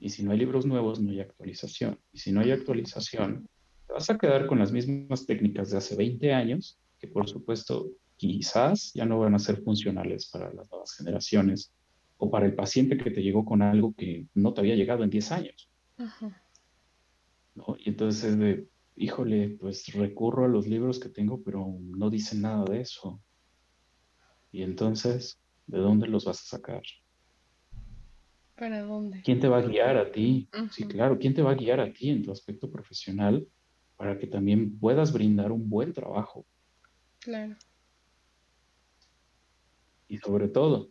[0.00, 2.00] Y si no hay libros nuevos, no hay actualización.
[2.10, 3.46] Y si no hay actualización,
[3.86, 7.90] te vas a quedar con las mismas técnicas de hace 20 años, que por supuesto
[8.16, 11.72] quizás ya no van a ser funcionales para las nuevas generaciones
[12.16, 15.10] o para el paciente que te llegó con algo que no te había llegado en
[15.10, 15.70] 10 años.
[17.78, 22.40] Y entonces es de, híjole, pues recurro a los libros que tengo, pero no dicen
[22.40, 23.22] nada de eso.
[24.50, 26.82] Y entonces, ¿de dónde los vas a sacar?
[28.60, 29.22] ¿Para dónde?
[29.22, 30.46] ¿Quién te va a guiar a ti?
[30.70, 33.48] Sí, claro, ¿quién te va a guiar a ti en tu aspecto profesional
[33.96, 36.46] para que también puedas brindar un buen trabajo?
[37.20, 37.56] Claro.
[40.08, 40.90] Y sobre todo,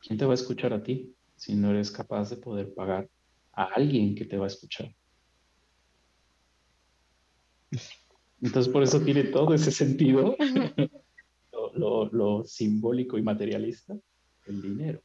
[0.00, 3.10] ¿quién te va a escuchar a ti si no eres capaz de poder pagar
[3.52, 4.90] a alguien que te va a escuchar?
[8.40, 10.34] Entonces, por eso tiene todo ese sentido,
[11.74, 13.94] lo, simbólico y materialista,
[14.46, 15.02] el dinero.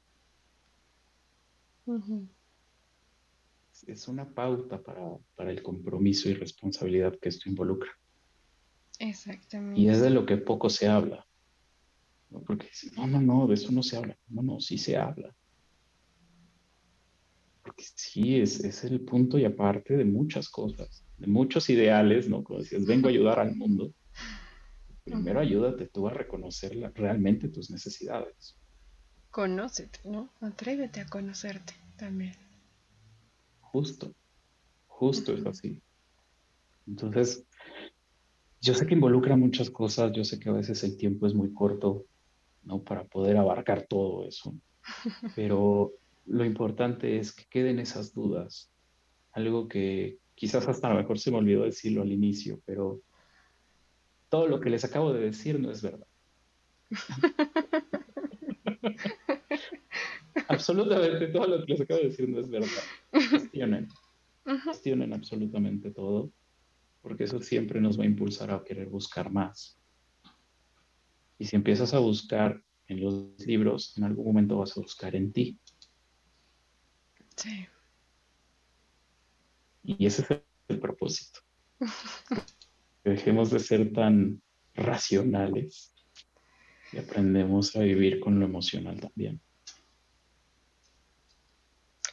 [3.87, 7.91] Es una pauta para, el compromiso y responsabilidad que esto involucra.
[8.99, 9.81] Exactamente.
[9.81, 11.25] Y es de lo que poco se habla.
[12.45, 14.17] Porque no, no, no, de eso no se habla.
[14.27, 15.35] No, no, sí se habla.
[17.61, 22.43] Porque sí, es, es el punto y aparte de muchas cosas de muchos ideales, ¿no?
[22.43, 23.93] Como decías, vengo a ayudar al mundo.
[25.03, 28.57] Primero ayúdate tú a reconocer realmente tus necesidades.
[29.33, 30.29] Conócete, ¿no?
[30.41, 32.35] Atrévete a conocerte también.
[33.61, 34.13] Justo,
[34.85, 35.81] justo es así.
[36.85, 37.43] Entonces,
[38.61, 41.51] yo sé que involucra muchas cosas, yo sé que a veces el tiempo es muy
[41.51, 42.05] corto,
[42.61, 42.83] ¿no?
[42.83, 44.53] Para poder abarcar todo eso.
[45.35, 45.93] Pero
[46.27, 48.71] lo importante es que queden esas dudas,
[49.31, 53.01] algo que, quizás hasta a lo mejor se me olvidó decirlo al inicio, pero
[54.29, 56.05] todo lo que les acabo de decir no es verdad.
[60.53, 62.83] absolutamente todo lo que les acabo de decir no es verdad.
[63.11, 63.87] Cuestionen.
[64.63, 66.31] Cuestionen absolutamente todo,
[67.01, 69.79] porque eso siempre nos va a impulsar a querer buscar más.
[71.37, 75.31] Y si empiezas a buscar en los libros, en algún momento vas a buscar en
[75.31, 75.59] ti.
[77.35, 77.67] Sí.
[79.83, 81.39] Y ese es el propósito.
[83.03, 84.41] dejemos de ser tan
[84.73, 85.93] racionales
[86.91, 89.41] y aprendemos a vivir con lo emocional también.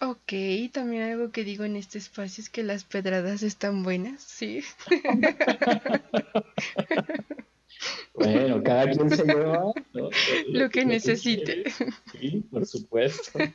[0.03, 0.33] Ok,
[0.73, 4.63] también algo que digo en este espacio es que las pedradas están buenas, sí.
[8.15, 9.75] bueno, cada quien se lleva
[10.47, 11.65] lo, que, necesite.
[12.13, 13.39] Sí, por supuesto.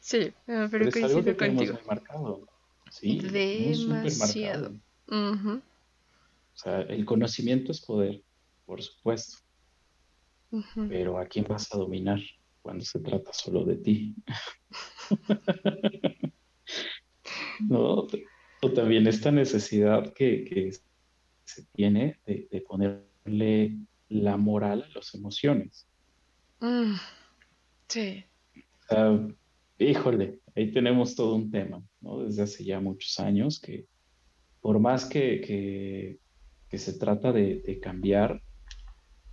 [0.00, 1.78] Sí, pero, pero es algo que contigo.
[1.86, 2.48] Marcado.
[2.90, 4.72] Sí, demasiado.
[5.06, 5.60] O
[6.54, 8.20] sea, el conocimiento es poder,
[8.66, 9.38] por supuesto.
[10.88, 12.18] Pero ¿a quién vas a dominar
[12.62, 14.14] cuando se trata solo de ti?
[17.68, 18.06] no,
[18.62, 20.72] o también esta necesidad que,
[21.44, 25.86] se tiene de, ponerle la moral a las emociones.
[26.60, 26.94] Mm,
[27.88, 28.24] sí.
[28.88, 29.28] Sea,
[29.78, 32.22] híjole, ahí tenemos todo un tema, ¿no?
[32.22, 33.86] Desde hace ya muchos años que
[34.62, 36.18] por más que,
[36.70, 38.42] se trata de, cambiar,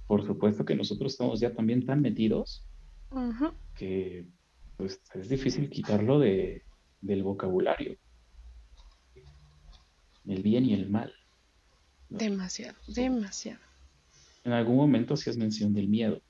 [0.08, 2.68] por supuesto que nosotros estamos ya también tan metidos
[3.76, 4.28] que
[4.78, 6.64] pues, es difícil quitarlo de,
[7.02, 7.98] del vocabulario.
[10.26, 11.14] El bien y el mal.
[12.10, 13.60] Demasiado, demasiado.
[14.44, 16.22] En algún momento hacías mención del miedo.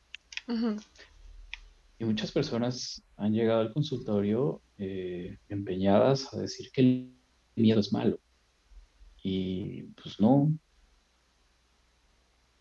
[2.00, 7.14] Y muchas personas han llegado al consultorio eh, empeñadas a decir que el
[7.56, 8.20] miedo es malo.
[9.22, 10.52] Y pues no.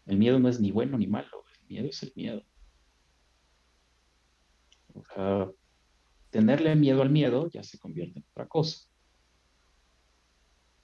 [0.07, 2.43] El miedo no es ni bueno ni malo, el miedo es el miedo.
[4.99, 5.51] O sea,
[6.31, 8.87] tenerle miedo al miedo ya se convierte en otra cosa.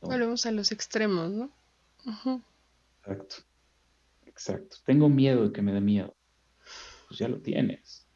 [0.01, 1.51] Volvemos a los extremos, ¿no?
[3.01, 3.37] Exacto,
[4.27, 4.77] exacto.
[4.85, 6.15] Tengo miedo de que me dé miedo.
[7.09, 8.07] Pues ya lo tienes.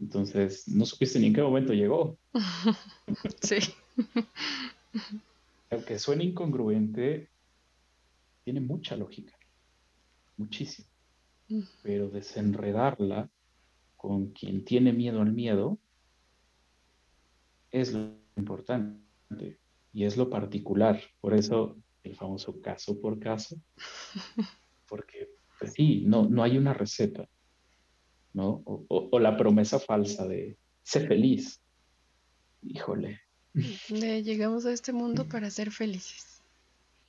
[0.00, 2.18] Entonces, no supiste ni en qué momento llegó.
[3.42, 3.58] sí.
[5.70, 7.30] Aunque suene incongruente,
[8.44, 9.36] tiene mucha lógica.
[10.36, 10.88] Muchísimo.
[11.82, 13.30] Pero desenredarla
[14.04, 15.78] con quien tiene miedo al miedo
[17.70, 19.58] es lo importante
[19.94, 21.00] y es lo particular.
[21.22, 23.56] Por eso el famoso caso por caso.
[24.90, 27.26] Porque, pues sí, no, no hay una receta,
[28.34, 28.62] ¿no?
[28.66, 31.62] O, la promesa falsa de ser feliz.
[32.60, 33.22] Híjole.
[33.88, 36.33] llegamos a este mundo para ser felices.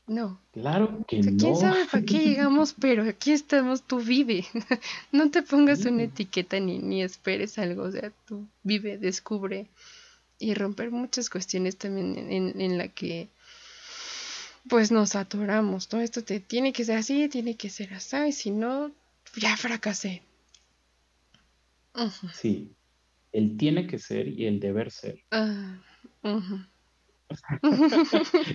[0.08, 0.40] No.
[0.54, 1.38] Claro que no.
[1.38, 2.76] ¿Quién sabe para qué llegamos?
[2.80, 4.46] Pero aquí estamos, tú vive.
[5.12, 7.84] no te pongas una etiqueta ni, ni esperes algo.
[7.84, 9.68] O sea, tú vive, descubre
[10.40, 13.30] y romper muchas cuestiones también en, en, la que
[14.68, 18.32] pues nos atoramos, todo Esto te tiene que ser así, tiene que ser así, y
[18.32, 18.92] si no,
[19.36, 20.24] ya fracasé.
[22.34, 22.74] Sí,
[23.32, 25.24] el tiene que ser y el deber ser.
[25.32, 25.78] Ah,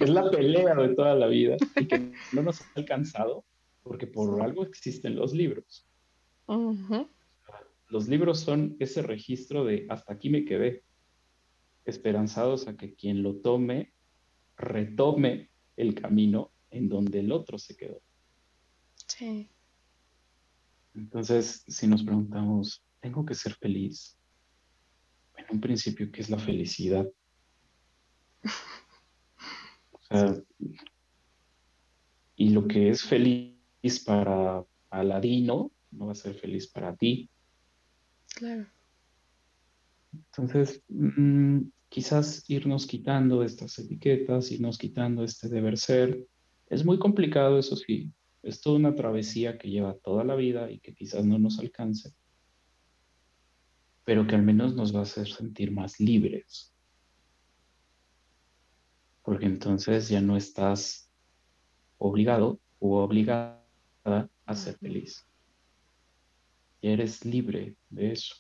[0.00, 3.44] es la pelea de toda la vida y que no nos ha alcanzado
[3.82, 5.86] porque por algo existen los libros.
[7.88, 10.84] Los libros son ese registro de hasta aquí me quedé
[11.84, 13.92] esperanzados a que quien lo tome
[14.56, 18.00] retome el camino en donde el otro se quedó.
[19.06, 19.48] Sí.
[20.94, 24.18] Entonces, si nos preguntamos, ¿tengo que ser feliz?
[25.36, 27.08] En un principio, ¿qué es la felicidad?
[29.92, 30.42] O sea,
[32.34, 37.30] y lo que es feliz para Aladino no va a ser feliz para ti.
[38.34, 38.66] Claro.
[40.12, 46.26] Entonces, mm, quizás irnos quitando estas etiquetas, irnos quitando este deber ser,
[46.68, 48.12] es muy complicado, eso sí,
[48.42, 52.14] es toda una travesía que lleva toda la vida y que quizás no nos alcance,
[54.04, 56.74] pero que al menos nos va a hacer sentir más libres.
[59.30, 61.08] Porque entonces ya no estás
[61.98, 63.64] obligado o obligada
[64.04, 65.24] a ser feliz.
[66.82, 68.34] Ya eres libre de eso.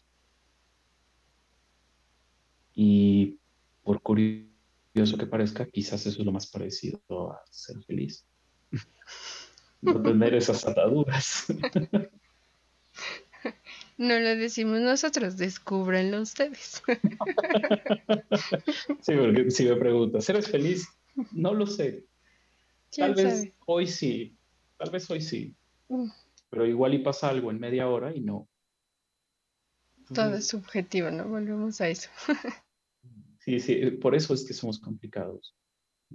[2.74, 3.38] Y
[3.84, 8.26] por curioso que parezca, quizás eso es lo más parecido a ser feliz.
[9.82, 11.46] no tener esas ataduras.
[14.00, 16.82] No lo decimos nosotros, descúbranlo ustedes.
[19.02, 20.88] sí, porque si me preguntas, ¿eres feliz?
[21.32, 22.06] No lo sé.
[22.96, 24.38] Tal vez hoy sí,
[24.78, 25.54] tal vez hoy sí.
[25.88, 26.08] Mm.
[26.48, 28.48] Pero igual y pasa algo en media hora y no.
[30.14, 31.28] Todo es subjetivo, ¿no?
[31.28, 32.08] Volvemos a eso.
[33.40, 35.54] sí, sí, por eso es que somos complicados.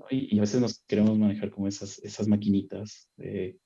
[0.09, 3.59] Y, a veces nos queremos manejar como esas, esas maquinitas de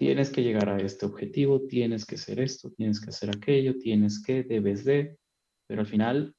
[0.00, 4.22] tienes que llegar a este objetivo, tienes que hacer esto, tienes que hacer aquello, tienes
[4.24, 5.18] que, debes de,
[5.66, 6.34] pero al final,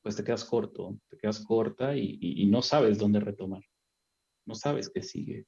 [0.00, 3.64] pues te quedas corto, te quedas corta y, y no sabes dónde retomar,
[4.46, 5.46] no sabes qué sigue,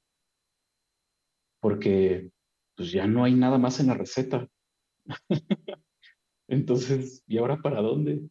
[1.61, 2.29] porque
[2.75, 4.49] pues ya no hay nada más en la receta.
[6.49, 8.27] Entonces, ¿y ahora para dónde?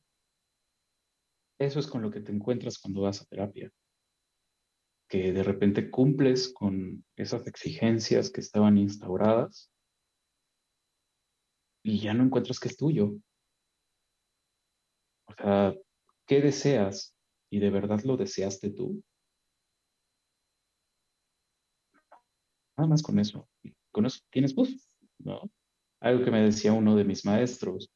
[1.59, 3.73] Eso es con lo que te encuentras cuando vas a terapia.
[5.09, 9.71] Que de repente cumples con esas exigencias que estaban instauradas
[11.83, 13.15] y ya no encuentras que es tuyo.
[15.29, 15.75] O sea,
[16.27, 17.15] ¿qué deseas?
[17.51, 19.03] ¿Y de verdad lo deseaste tú?
[22.77, 23.49] Nada más con eso.
[23.93, 24.55] con eso tienes
[25.19, 25.43] ¿no?
[26.01, 27.91] Algo que me decía uno de mis maestros,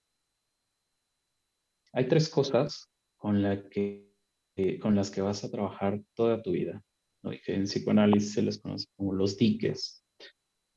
[1.93, 4.09] hay tres cosas con, la que,
[4.57, 6.83] eh, con las que vas a trabajar toda tu vida.
[7.23, 7.33] ¿No?
[7.33, 10.05] Y que en psicoanálisis se les conoce como los diques.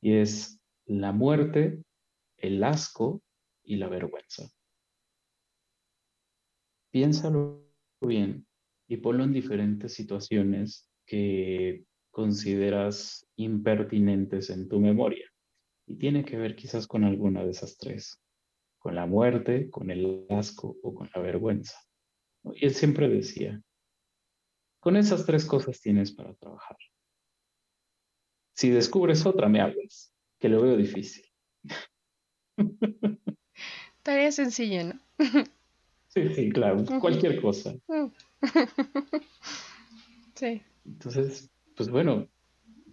[0.00, 1.82] Y es la muerte,
[2.38, 3.22] el asco
[3.62, 4.50] y la vergüenza.
[6.90, 7.66] Piénsalo
[8.00, 8.46] bien
[8.88, 15.28] y ponlo en diferentes situaciones que consideras impertinentes en tu memoria.
[15.86, 18.24] Y tiene que ver quizás con alguna de esas tres
[18.84, 21.74] con la muerte, con el asco o con la vergüenza.
[22.52, 23.62] Y él siempre decía,
[24.84, 26.76] con esas tres cosas tienes para trabajar.
[28.54, 31.24] Si descubres otra, me hablas, que lo veo difícil.
[34.02, 35.00] Tarea sencilla, ¿no?
[36.08, 37.74] sí, sí, claro, cualquier cosa.
[40.34, 40.60] sí.
[40.84, 42.28] Entonces, pues bueno,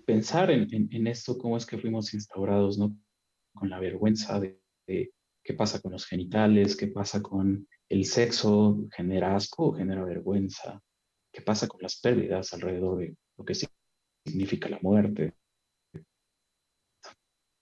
[0.05, 2.97] pensar en, esto, cómo es que fuimos instaurados, ¿no?
[3.53, 9.35] Con la vergüenza de, qué pasa con los genitales, qué pasa con el sexo, genera
[9.35, 10.81] asco genera vergüenza,
[11.31, 13.53] qué pasa con las pérdidas alrededor de lo que
[14.25, 15.33] significa la muerte.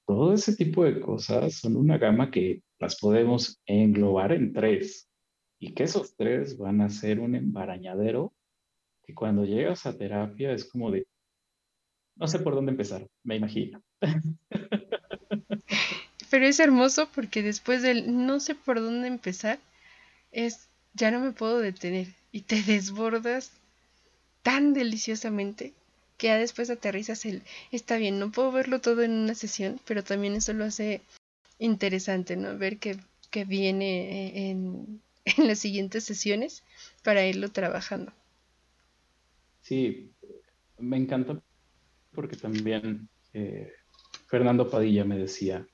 [0.06, 5.08] Todo ese tipo de cosas son una gama que las podemos englobar en tres
[5.60, 8.34] y que esos tres van a ser un embarañadero
[9.04, 11.06] que cuando llegas a terapia es como de,
[12.16, 13.84] no sé por dónde empezar, me imagino.
[16.32, 19.60] Pero es hermoso porque después del no sé por dónde empezar,
[20.32, 23.59] es ya no me puedo detener y te desbordas
[24.44, 25.74] tan deliciosamente
[26.18, 30.04] que ya después aterrizas el está bien, no puedo verlo todo en una sesión, pero
[30.04, 31.02] también eso lo hace
[31.60, 32.58] interesante, ¿no?
[32.58, 32.98] Ver que,
[33.32, 36.64] que viene eh, en, en las siguientes sesiones
[37.04, 38.12] para irlo trabajando.
[39.62, 40.12] Sí,
[40.78, 41.42] me encanta
[42.12, 43.72] porque también eh,
[44.28, 45.66] Fernando Padilla me decía,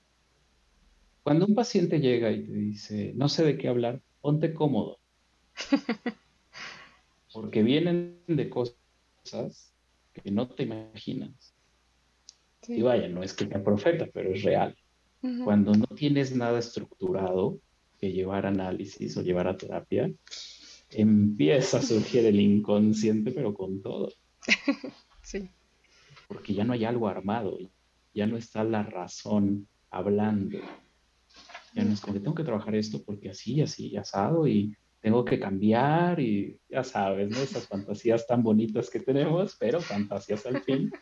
[1.23, 4.99] cuando un paciente llega y te dice, no sé de qué hablar, ponte cómodo.
[7.35, 8.77] Porque vienen de cosas
[10.13, 11.53] que no te imaginas.
[12.65, 14.73] Y vaya, no es que sea profeta, pero es real.
[15.43, 17.59] Cuando no tienes nada estructurado
[17.99, 20.09] que llevar análisis o llevar a terapia,
[20.91, 24.11] empieza a surgir el inconsciente, pero con todo.
[25.21, 25.49] Sí.
[26.27, 27.57] Porque ya no hay algo armado,
[28.13, 30.59] ya no está la razón hablando.
[31.73, 35.23] Ya no es como que tengo que trabajar esto porque así, así, asado y tengo
[35.23, 37.37] que cambiar y ya sabes, ¿no?
[37.37, 40.91] Esas fantasías tan bonitas que tenemos, pero fantasías al fin.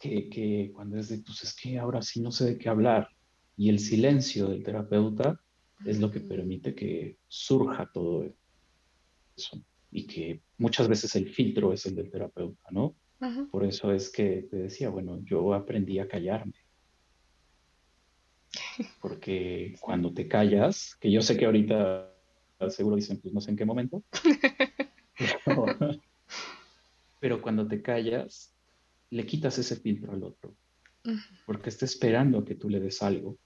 [0.00, 3.10] Que, que cuando es de, pues es que ahora sí no sé de qué hablar.
[3.54, 5.38] Y el silencio del terapeuta
[5.84, 8.24] es lo que permite que surja todo
[9.36, 12.96] eso y que muchas veces el filtro es el del terapeuta, ¿no?
[13.50, 16.54] Por eso es que te decía, bueno, yo aprendí a callarme.
[19.02, 22.10] Porque cuando te callas, que yo sé que ahorita
[22.68, 24.02] seguro dicen, pues no sé en qué momento,
[27.20, 28.54] pero, cuando te callas,
[29.10, 30.54] le quitas ese filtro al otro,
[31.46, 33.38] porque está esperando a que tú le des algo.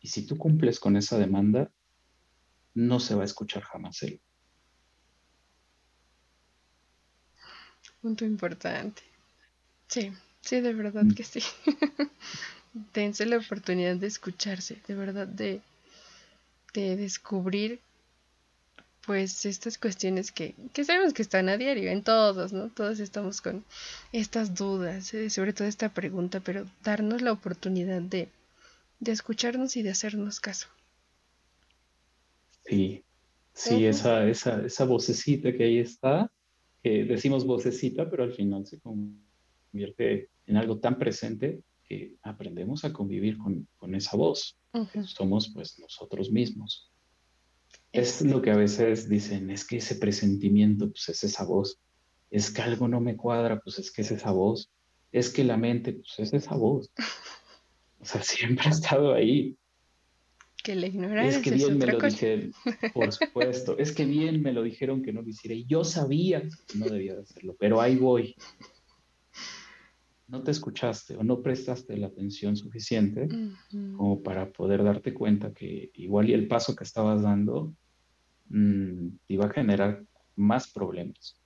[0.00, 1.70] Y si tú cumples con esa demanda,
[2.74, 4.20] no se va a escuchar jamás él.
[8.00, 9.02] Punto importante.
[9.88, 11.14] Sí, sí, de verdad mm.
[11.14, 11.42] que sí.
[12.94, 15.60] Dense la oportunidad de escucharse, de verdad, de,
[16.74, 17.80] de descubrir
[19.06, 22.68] pues estas cuestiones que, que, sabemos que están a diario en todos, ¿no?
[22.68, 23.64] Todos estamos con
[24.12, 28.28] estas dudas, eh, sobre todo esta pregunta, pero darnos la oportunidad de,
[29.00, 30.68] de escucharnos y de hacernos caso.
[32.66, 33.02] Sí,
[33.52, 36.30] sí, esa, esa, esa vocecita que ahí está,
[36.82, 41.62] que decimos vocecita, pero al final se convierte en algo tan presente
[42.22, 44.58] aprendemos a convivir con, con esa voz.
[45.04, 46.90] Somos pues nosotros mismos.
[47.92, 51.80] Es lo que a veces dicen, es que ese presentimiento, pues es esa voz.
[52.30, 54.70] Es que algo no me cuadra, pues es que es esa voz.
[55.10, 56.90] Es que la mente, pues es esa voz.
[57.98, 59.56] O sea, siempre ha estado ahí.
[60.62, 61.30] Que le ignoraron.
[61.30, 62.52] Es que bien me lo dijeron,
[62.94, 63.76] por supuesto.
[63.78, 65.54] Es que bien me lo dijeron que no lo hiciera.
[65.54, 68.36] Y yo sabía que no debía de hacerlo, pero ahí voy.
[70.30, 73.28] No te escuchaste o no prestaste la atención suficiente
[73.96, 77.74] como para poder darte cuenta que igual y el paso que estabas dando
[78.48, 80.04] mm, te iba a generar
[80.36, 81.36] más problemas.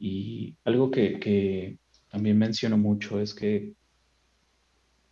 [0.00, 1.78] Y, algo que, que
[2.08, 3.74] también menciono mucho es que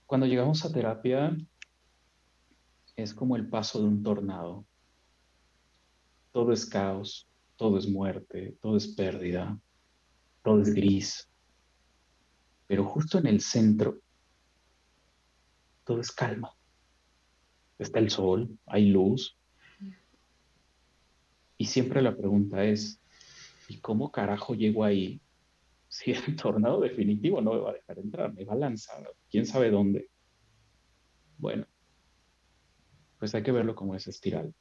[0.07, 1.37] cuando llegamos a terapia,
[2.97, 4.67] es como el paso de un tornado.
[6.33, 9.59] Todo es caos, todo es muerte, todo es pérdida,
[10.47, 11.29] todo es gris.
[12.69, 13.99] Pero justo en el centro,
[15.83, 16.55] todo es calma.
[17.81, 19.37] Está el sol, hay luz.
[21.59, 23.01] Y siempre la pregunta es,
[23.69, 25.21] ¿y cómo carajo llego ahí
[25.89, 29.47] si el tornado definitivo no me va a dejar entrar, me va a lanzar, quién
[29.47, 30.11] sabe dónde.
[31.39, 31.67] Bueno,
[33.19, 34.55] pues hay que verlo como esa espiral,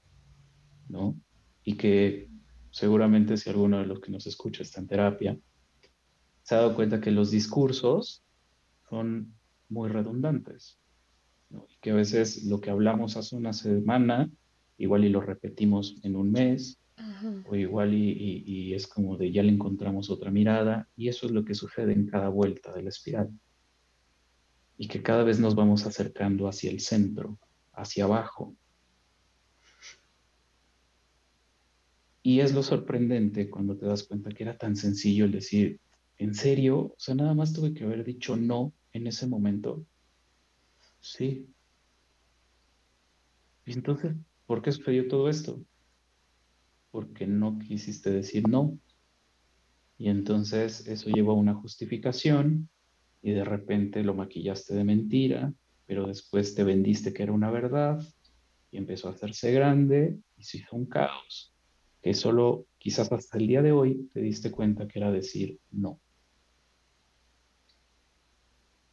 [0.90, 1.16] ¿no?
[1.64, 2.28] Y que
[2.72, 5.38] seguramente si alguno de los que nos escucha está en terapia,
[6.46, 8.24] se ha dado cuenta que los discursos
[8.88, 9.34] son
[9.68, 10.80] muy redundantes,
[11.50, 11.66] ¿no?
[11.68, 14.30] Y que a veces lo que hablamos hace una semana,
[14.78, 16.80] igual y lo repetimos en un mes,
[17.50, 21.44] o igual y, es como de ya le encontramos otra mirada y eso es lo
[21.44, 23.32] que sucede en cada vuelta de la espiral.
[24.78, 27.40] Y que cada vez nos vamos acercando hacia el centro,
[27.74, 28.56] hacia abajo.
[32.22, 35.80] Y es lo sorprendente cuando te das cuenta que era tan sencillo el decir,
[36.18, 36.80] ¿en serio?
[36.80, 39.86] O sea, nada más tuve que haber dicho no en ese momento.
[41.00, 41.54] Sí.
[43.66, 44.16] Y entonces,
[44.46, 45.64] ¿por qué sucedió todo esto?
[46.92, 48.80] Porque no quisiste decir no.
[49.98, 52.70] Y entonces eso llevó a una justificación
[53.22, 55.54] y de repente lo maquillaste de mentira,
[55.86, 58.02] pero después te vendiste que era una verdad
[58.72, 61.56] y empezó a hacerse grande y se hizo un caos
[62.06, 66.00] que solo quizás hasta el día de hoy te diste cuenta que era decir no.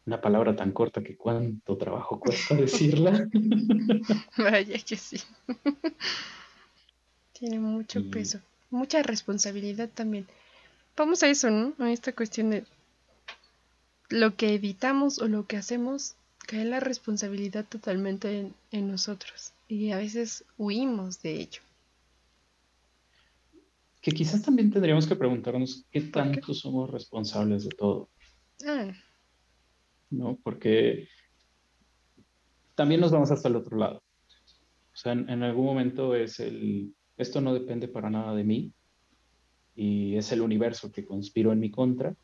[0.04, 3.28] Una palabra tan corta que cuánto trabajo cuesta decirla.
[4.36, 5.20] Vaya que sí.
[7.32, 10.26] Tiene mucho peso, mucha responsabilidad también.
[10.96, 11.74] Vamos a eso, ¿no?
[11.78, 12.64] A esta cuestión de
[14.08, 16.14] lo que evitamos o lo que hacemos,
[16.46, 19.52] cae la responsabilidad totalmente en nosotros.
[19.68, 21.62] Y a veces huimos de ello
[24.02, 28.08] que quizás también tendríamos que preguntarnos qué tanto somos responsables de todo.
[28.66, 28.92] Ah.
[30.12, 30.38] ¿No?
[30.42, 31.08] Porque
[32.74, 34.02] también nos vamos hasta el otro lado.
[34.92, 38.72] O sea, en, algún momento es el, esto no depende para nada de mí
[39.74, 42.14] y es el universo que conspiró en mi contra,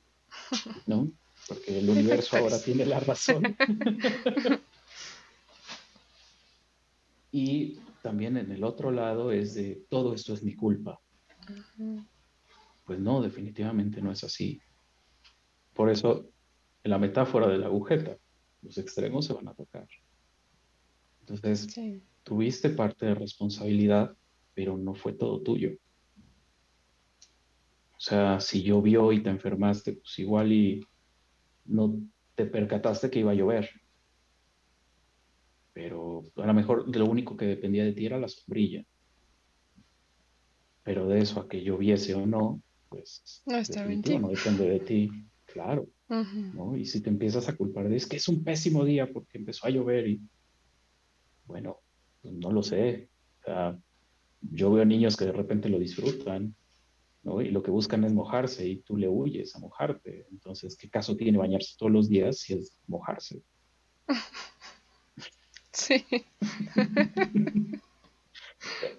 [0.87, 1.11] ¿no?
[1.49, 3.57] Porque el universo ahora tiene la razón.
[7.33, 11.01] y también en el otro lado es de todo esto es mi culpa.
[12.85, 14.61] Pues no, definitivamente no es así.
[15.73, 16.29] Por eso,
[16.83, 18.17] en la metáfora de la agujeta,
[18.63, 19.87] los extremos se van a tocar.
[21.21, 21.69] Entonces,
[22.23, 24.17] tuviste parte de responsabilidad,
[24.55, 25.73] pero no fue todo tuyo.
[27.93, 30.87] O sea, si llovió y te enfermaste, pues igual y
[31.65, 32.01] no
[32.35, 33.69] te percataste que iba a llover.
[35.73, 38.85] Pero a lo mejor lo único que dependía de ti era la sombrilla
[40.89, 45.11] pero de eso a que lloviese o no, pues no, está no depende de ti,
[45.53, 45.89] claro.
[46.09, 46.77] ¿no?
[46.77, 49.67] Y si te empiezas a culpar de es que es un pésimo día porque empezó
[49.67, 50.21] a llover y
[51.45, 51.81] bueno,
[52.23, 53.09] pues no lo sé.
[53.41, 53.79] O sea,
[54.41, 56.55] yo veo niños que de repente lo disfrutan,
[57.23, 57.41] ¿no?
[57.43, 60.27] Y lo que buscan es mojarse y tú le huyes a mojarte.
[60.31, 63.43] Entonces, ¿qué caso tiene bañarse todos los días si es mojarse?
[65.71, 66.05] Sí.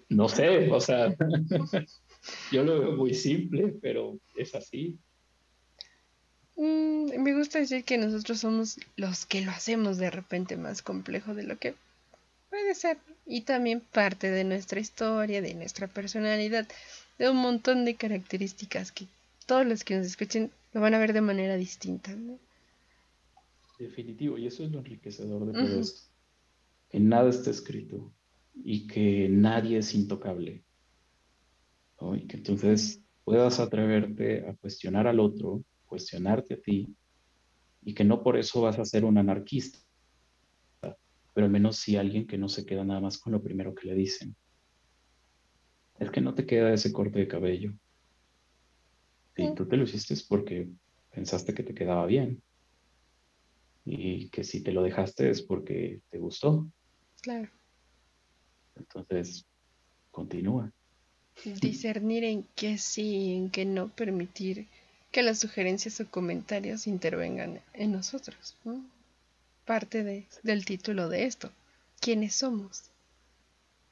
[0.10, 1.16] No sé, o sea,
[2.52, 4.98] yo lo veo muy simple, pero es así.
[6.60, 11.34] Mm, me gusta decir que nosotros somos los que lo hacemos de repente más complejo
[11.34, 11.74] de lo que
[12.50, 12.98] puede ser.
[13.26, 16.68] Y también parte de nuestra historia, de nuestra personalidad,
[17.18, 19.08] de un montón de características que
[19.46, 22.14] todos los que nos escuchen lo van a ver de manera distinta.
[23.80, 26.10] Definitivo, y eso es lo enriquecedor de todo esto.
[26.90, 28.12] Que nada está escrito,
[28.54, 30.62] y que nadie es intocable.
[32.18, 36.96] Y que entonces puedas atreverte a cuestionar al otro, cuestionarte a ti,
[37.82, 39.80] y que no por eso vas a ser un anarquista,
[41.34, 43.88] pero al menos sí alguien que no se queda nada más con lo primero que
[43.88, 44.36] le dicen.
[45.98, 47.74] Es que no te queda ese corte de cabello.
[49.36, 50.70] Si tú te lo hiciste es porque
[51.12, 52.42] pensaste que te quedaba bien.
[53.86, 56.70] Y que si te lo dejaste es porque te gustó.
[57.22, 57.50] Claro.
[58.76, 59.46] Entonces,
[60.12, 60.72] continúa.
[61.62, 64.68] Discernir en qué sí y en qué no permitir
[65.12, 68.56] que las sugerencias o comentarios intervengan en nosotros.
[69.66, 71.52] Parte de, del título de esto.
[72.00, 72.84] ¿Quiénes somos?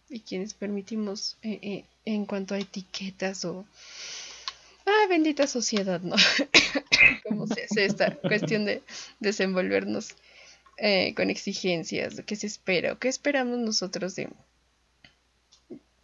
[0.10, 3.66] Y quiénes permitimos eh, eh, en cuanto a etiquetas o...
[4.86, 6.16] Ah, bendita sociedad, ¿no?
[7.28, 8.82] ¿Cómo se hace esta cuestión de
[9.20, 10.16] desenvolvernos
[10.78, 12.22] eh, con exigencias?
[12.26, 12.94] ¿Qué se espera?
[12.94, 14.30] ¿O qué esperamos nosotros de,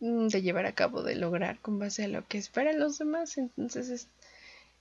[0.04, 3.38] Mm, de llevar a cabo, de lograr con base a lo que esperan los demás.
[3.38, 4.08] Entonces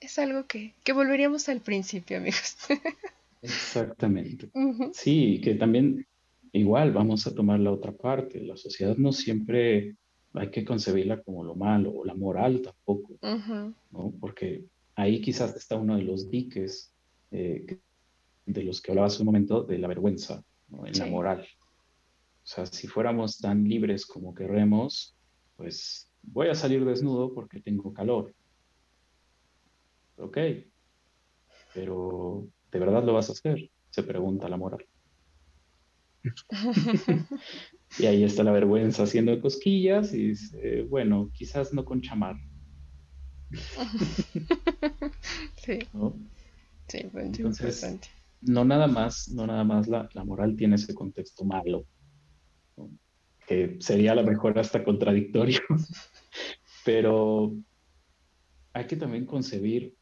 [0.02, 2.56] es, algo que, que, volveríamos al principio, amigos.
[3.42, 4.48] Exactamente.
[4.92, 6.06] Sí, que también
[6.52, 8.40] igual vamos a tomar la otra parte.
[8.40, 9.96] La sociedad no siempre
[10.34, 13.18] hay que concebirla como lo malo o la moral tampoco,
[13.90, 14.12] ¿no?
[14.20, 14.64] Porque
[14.94, 16.92] ahí quizás está uno de los diques
[17.30, 17.78] eh,
[18.46, 20.42] de los que hablaba hace un momento de la vergüenza
[20.84, 21.46] en la moral.
[22.44, 25.14] O sea, si fuéramos tan libres como queremos,
[25.56, 28.34] pues voy a salir desnudo porque tengo calor.
[30.22, 30.38] Ok,
[31.74, 33.70] pero ¿de verdad lo vas a hacer?
[33.90, 34.86] Se pregunta la moral.
[37.98, 42.36] y ahí está la vergüenza haciendo cosquillas y dice, bueno, quizás no con chamar.
[45.56, 45.80] sí.
[45.92, 46.14] ¿No?
[46.86, 47.98] Sí, Entonces,
[48.42, 51.84] no nada más, no nada más la, la moral tiene ese contexto malo,
[53.46, 55.60] que sería a lo mejor hasta contradictorio,
[56.84, 57.54] Pero
[58.72, 59.94] hay que también concebir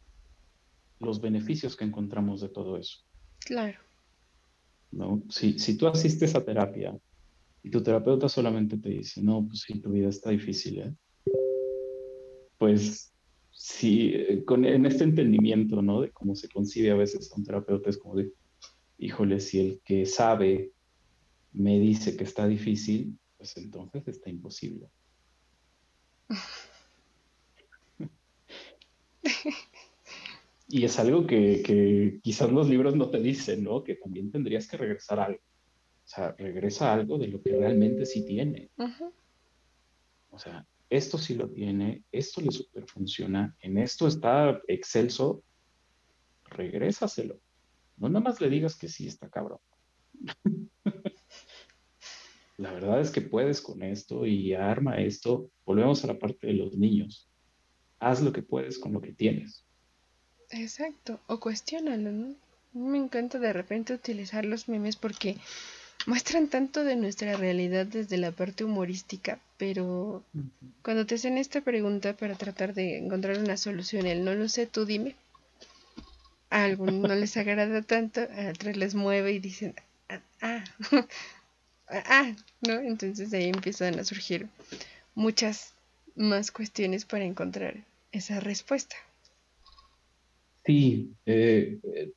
[1.00, 2.98] los beneficios que encontramos de todo eso.
[3.40, 3.78] Claro.
[4.92, 5.22] ¿No?
[5.28, 6.96] Si, si tú asistes a terapia
[7.62, 10.94] y tu terapeuta solamente te dice, no, pues sí, tu vida está difícil, ¿eh?
[12.58, 13.12] pues
[13.50, 16.02] sí, eh, con, en este entendimiento, ¿no?
[16.02, 18.32] De cómo se concibe a veces a un terapeuta, es como de,
[18.98, 20.72] híjole, si el que sabe
[21.52, 24.90] me dice que está difícil, pues entonces está imposible.
[30.70, 33.82] y es algo que, que, quizás los libros no te dicen, ¿no?
[33.82, 35.40] Que también tendrías que regresar a algo.
[35.40, 38.70] O sea, regresa a algo de lo que realmente sí tiene.
[40.30, 45.42] O sea, esto sí lo tiene, esto le super funciona, en esto está excelso,
[46.44, 47.40] regrésaselo.
[47.96, 49.60] No nada más le digas que sí está cabrón.
[52.56, 55.50] la verdad es que puedes con esto y arma esto.
[55.64, 57.28] Volvemos a la parte de los niños.
[57.98, 59.64] Haz lo que puedes con lo que tienes.
[60.50, 62.34] Exacto, o cuestiónalo, ¿no?
[62.72, 65.36] Me encanta de repente utilizar los memes porque
[66.06, 70.22] muestran tanto de nuestra realidad desde la parte humorística, pero
[70.82, 74.66] cuando te hacen esta pregunta para tratar de encontrar una solución, el no lo sé,
[74.66, 75.14] tú dime.
[76.50, 79.74] A algunos no les agrada tanto, a otros les mueve y dicen,
[80.08, 80.64] ah, ah,
[81.88, 82.74] ah, ¿no?
[82.80, 84.48] Entonces ahí empiezan a surgir
[85.14, 85.74] muchas
[86.16, 87.74] más cuestiones para encontrar
[88.12, 88.96] esa respuesta.
[90.64, 92.12] Sí, eh, eh,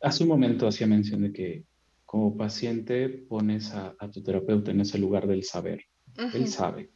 [0.00, 1.64] hace un momento hacía mención de que
[2.04, 5.84] como paciente pones a, tu terapeuta en ese lugar del saber.
[6.16, 6.90] Él sabe.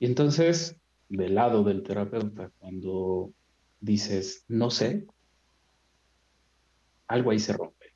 [0.00, 0.76] Y entonces,
[1.08, 3.32] del lado del terapeuta, cuando
[3.80, 5.06] dices, no sé,
[7.06, 7.86] algo ahí se rompe.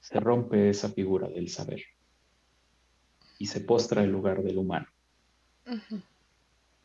[0.00, 1.82] Se rompe esa figura del saber
[3.38, 4.86] y se postra el lugar del humano,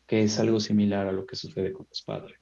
[0.08, 2.40] que es algo similar a lo que sucede con los padres.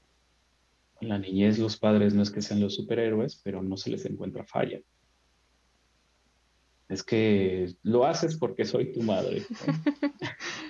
[1.01, 4.05] En la niñez los padres no es que sean los superhéroes, pero no se les
[4.05, 4.79] encuentra falla.
[6.89, 9.43] Es que lo haces porque soy tu madre,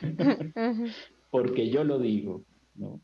[1.31, 2.43] porque yo lo digo,
[2.73, 2.99] ¿no?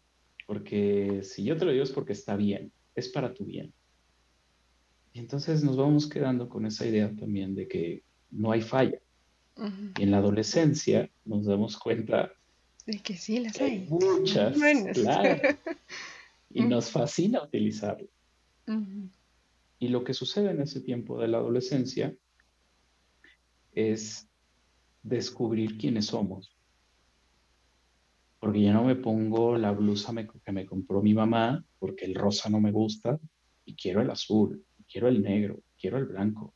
[0.48, 3.72] Porque si yo te lo digo es porque está bien, es para tu bien.
[5.14, 9.00] Y entonces nos vamos quedando con esa idea también de que no hay falla.
[10.00, 12.32] Y en la adolescencia nos damos cuenta
[12.86, 13.88] de que sí las hay.
[13.88, 14.58] muchas,
[14.94, 15.42] claro.
[16.54, 18.08] Y nos fascina utilizarlo.
[19.80, 22.16] Y lo que sucede en ese tiempo de la adolescencia
[23.74, 24.30] es
[25.02, 26.56] descubrir quiénes somos.
[28.40, 30.14] Porque ya no me pongo la blusa
[30.46, 33.20] que me compró mi mamá porque el rosa no me gusta
[33.66, 36.54] y quiero el azul, quiero el negro, quiero el blanco.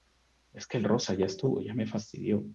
[0.54, 2.46] Es que el rosa ya estuvo, ya me fastidió.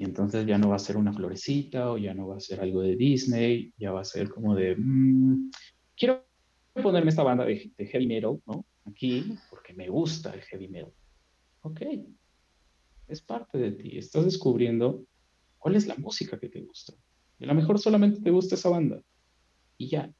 [0.00, 2.62] Y entonces ya no va a ser una florecita o ya no va a ser
[2.62, 5.50] algo de Disney, ya va a ser como de, mm,
[5.94, 6.26] quiero
[6.72, 8.64] ponerme esta banda de, heavy metal, ¿no?
[8.86, 10.94] Aquí, porque me gusta el heavy metal.
[11.60, 11.82] Ok,
[13.08, 15.04] es parte de ti, estás descubriendo
[15.58, 16.94] cuál es la música que te gusta.
[17.38, 19.02] Y a lo mejor solamente te gusta esa banda.
[19.76, 20.10] Y ya.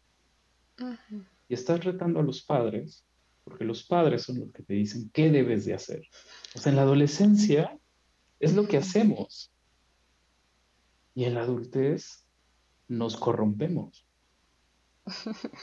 [1.48, 3.06] Y estás retando a los padres,
[3.44, 6.02] porque los padres son los que te dicen qué debes de hacer.
[6.54, 7.78] O sea, en la adolescencia
[8.40, 9.50] es lo que hacemos.
[11.20, 12.24] Y en la adultez
[12.88, 14.06] nos corrompemos.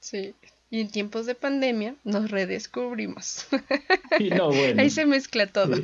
[0.00, 0.34] Sí,
[0.70, 3.46] y en tiempos de pandemia nos redescubrimos.
[4.78, 5.76] Ahí se mezcla todo.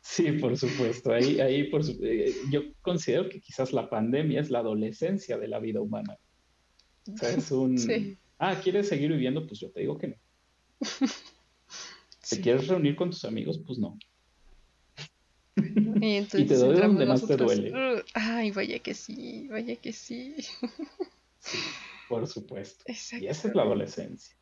[0.00, 0.32] Sí.
[0.32, 1.12] por supuesto.
[1.12, 5.58] Ahí, ahí por eh, yo considero que quizás la pandemia es la adolescencia de la
[5.58, 6.16] vida humana.
[7.12, 7.76] O sea, es un...
[8.38, 9.46] Ah, ¿quieres seguir viviendo?
[9.46, 10.16] Pues yo te digo que no.
[12.30, 13.60] ¿Te quieres reunir con tus amigos?
[13.66, 13.98] Pues no.
[16.02, 18.02] Y, te duele donde más te duele.
[18.14, 20.34] ay, vaya que sí, vaya que sí.
[22.08, 22.84] por supuesto.
[22.88, 24.36] Y esa es la adolescencia.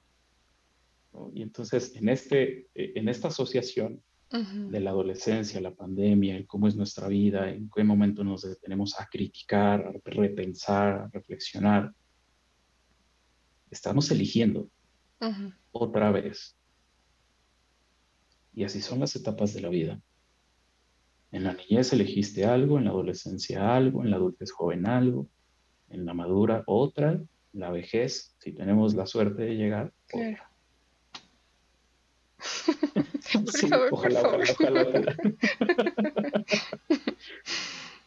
[1.34, 6.76] Y entonces, en, este, eh, en esta asociación de la adolescencia, la pandemia, cómo es
[6.76, 11.90] nuestra vida, en qué momento nos detenemos a criticar, a repensar, a reflexionar,
[13.70, 14.68] estamos eligiendo
[15.72, 16.56] otra vez.
[18.54, 20.00] Y así son las etapas de la vida.
[21.30, 25.28] En la niñez elegiste algo, en la adolescencia algo, en la adultez joven algo,
[25.90, 30.50] en la madura otra, en la vejez, si tenemos la suerte de llegar, otra.
[33.52, 35.16] sí, ojalá, ojalá, ojalá,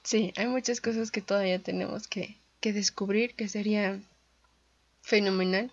[0.04, 4.00] sí, hay muchas cosas que todavía tenemos que, que descubrir, que sería
[5.02, 5.72] fenomenal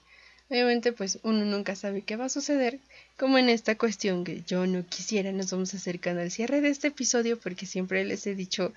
[0.50, 2.80] Obviamente pues uno nunca sabe qué va a suceder,
[3.18, 6.88] como en esta cuestión que yo no quisiera, nos vamos acercando al cierre de este
[6.88, 8.72] episodio porque siempre les he dicho,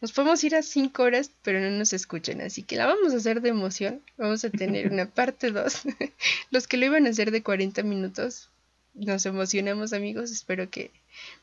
[0.00, 3.18] Nos podemos ir a cinco horas, pero no nos escuchan, así que la vamos a
[3.18, 4.02] hacer de emoción.
[4.16, 5.82] Vamos a tener una parte 2.
[6.50, 8.48] Los que lo iban a hacer de 40 minutos,
[8.94, 10.32] nos emocionamos amigos.
[10.32, 10.90] Espero que,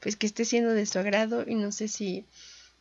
[0.01, 2.26] pues, que esté siendo de su agrado y no sé si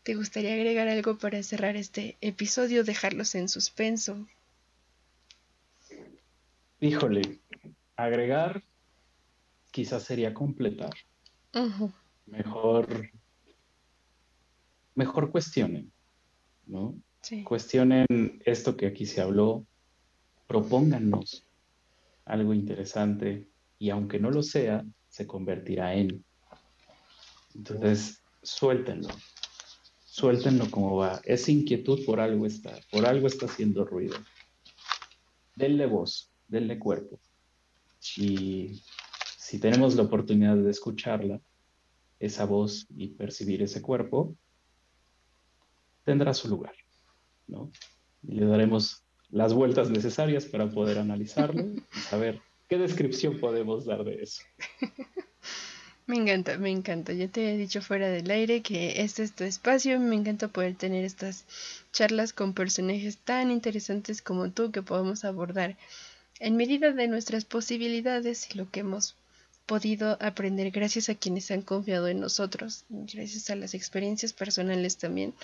[0.03, 4.27] te gustaría agregar algo para cerrar este episodio, dejarlos en suspenso.
[6.81, 7.41] Híjole,
[7.97, 8.63] agregar
[9.71, 10.95] quizás sería completar.
[12.27, 13.11] Mejor
[14.99, 15.93] mejor cuestionen,
[16.67, 17.01] ¿no?
[17.45, 18.07] Cuestionen
[18.45, 19.65] esto que aquí se habló,
[20.49, 21.47] propóngannos
[22.25, 23.47] algo interesante
[23.79, 26.25] y aunque no lo sea, se convertirá en.
[27.55, 29.15] Entonces, suéltenlo,
[30.05, 31.21] suéltenlo como va.
[31.25, 34.17] Esa inquietud por algo está, por algo está haciendo ruido.
[35.55, 37.19] Denle voz, denle cuerpo.
[38.17, 38.83] Y
[39.37, 41.41] si tenemos la oportunidad de escucharla,
[42.21, 44.35] esa voz y percibir ese cuerpo,
[46.05, 46.75] tendrá su lugar,
[47.47, 47.71] ¿no?
[48.23, 54.05] Y le daremos las vueltas necesarias para poder analizarlo y saber qué descripción podemos dar
[54.05, 54.43] de eso.
[56.09, 57.13] Me encanta, me encanta.
[57.13, 60.01] Ya te he dicho fuera del aire que este es tu espacio.
[60.01, 61.45] Me encanta poder tener estas
[61.93, 65.77] charlas con personajes tan interesantes como tú que podemos abordar
[66.41, 69.17] en medida de nuestras posibilidades y lo que hemos
[69.67, 75.35] podido aprender gracias a quienes han confiado en nosotros, gracias a las experiencias personales también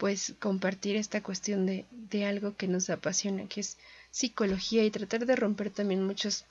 [0.00, 3.76] pues compartir esta cuestión de, de algo que nos apasiona, que es
[4.10, 6.46] psicología y tratar de romper también muchos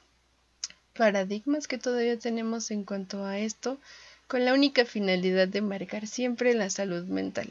[0.96, 3.80] paradigmas que todavía tenemos en cuanto a esto,
[4.28, 7.50] con la única finalidad de marcar siempre la salud mental.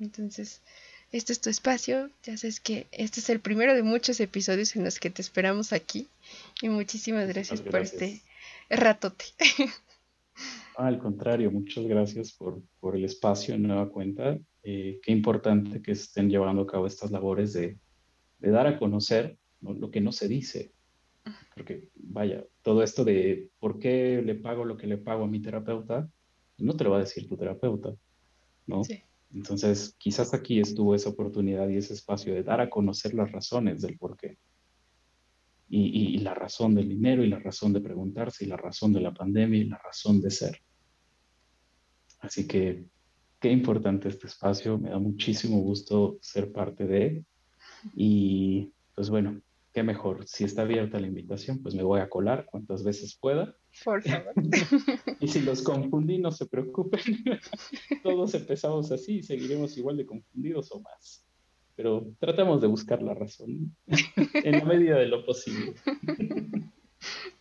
[0.00, 0.62] Entonces,
[1.16, 4.84] este es tu espacio, ya sabes que este es el primero de muchos episodios en
[4.84, 6.08] los que te esperamos aquí
[6.60, 8.20] y muchísimas gracias, por este
[8.68, 9.24] ratote.
[10.76, 15.92] Al contrario, muchas gracias por, por el espacio en nueva cuenta eh, qué importante que
[15.92, 17.78] estén llevando a cabo estas labores de,
[18.40, 20.72] dar a conocer lo que no se dice.
[21.54, 25.40] Porque, vaya, todo esto de por qué le pago lo que le pago a mi
[25.40, 26.08] terapeuta,
[26.58, 27.94] no te lo va a decir tu terapeuta,
[28.66, 28.82] ¿no?
[29.34, 33.82] Entonces, quizás aquí estuvo esa oportunidad y ese espacio de dar a conocer las razones
[33.82, 34.38] del por qué.
[35.68, 39.12] Y, la razón del dinero y la razón de preguntarse y la razón de la
[39.12, 40.60] pandemia y la razón de ser.
[42.20, 42.84] Así que
[43.40, 47.26] qué importante este espacio, me da muchísimo gusto ser parte de él.
[47.96, 49.40] Y pues bueno,
[49.74, 53.56] qué mejor, si está abierta la invitación, pues me voy a colar cuantas veces pueda.
[53.84, 54.32] Por favor.
[55.20, 57.00] y si los confundí, no se preocupen.
[58.04, 61.24] Todos empezamos así y seguiremos igual de confundidos o más.
[61.74, 63.74] Pero tratamos de buscar la razón
[64.44, 65.74] en la medida de lo posible.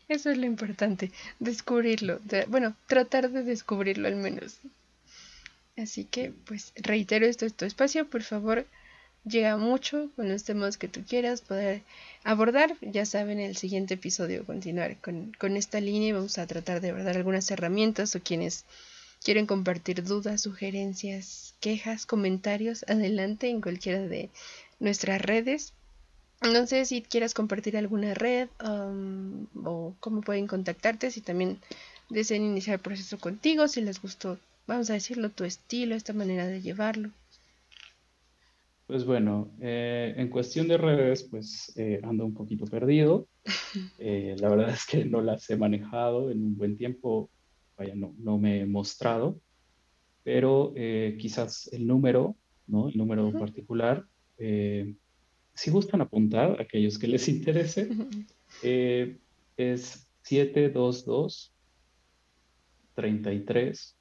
[0.09, 2.19] Eso es lo importante, descubrirlo.
[2.47, 4.59] bueno, tratar de descubrirlo al menos.
[5.77, 8.65] Así que, pues, reitero, esto es tu espacio, por favor,
[9.25, 11.81] llega mucho con los temas que tú quieras poder
[12.23, 12.75] abordar.
[12.81, 16.89] Ya saben, el siguiente episodio continuar con, con esta línea y vamos a tratar de
[16.89, 18.65] abordar algunas herramientas o quienes
[19.23, 24.29] quieren compartir dudas, sugerencias, quejas, comentarios, adelante en cualquiera de
[24.79, 25.73] nuestras redes.
[26.41, 31.57] No sé si quieras compartir alguna red um, o cómo pueden contactarte, si también
[32.09, 34.37] desean iniciar el proceso contigo, si les gustó
[34.67, 37.11] vamos a decirlo, tu estilo, esta manera de llevarlo?
[38.93, 43.27] Pues bueno, eh, en cuestión de redes, pues eh, ando un poquito perdido.
[43.97, 47.31] Eh, la verdad es que no las he manejado en un buen tiempo,
[47.75, 49.41] vaya, no, no me he mostrado,
[50.21, 50.75] pero
[51.17, 52.35] quizás el número,
[52.67, 52.89] ¿no?
[52.89, 54.05] El número particular,
[54.37, 57.89] si gustan apuntar, aquellos que les interese,
[59.57, 61.51] es 722
[62.93, 63.97] 33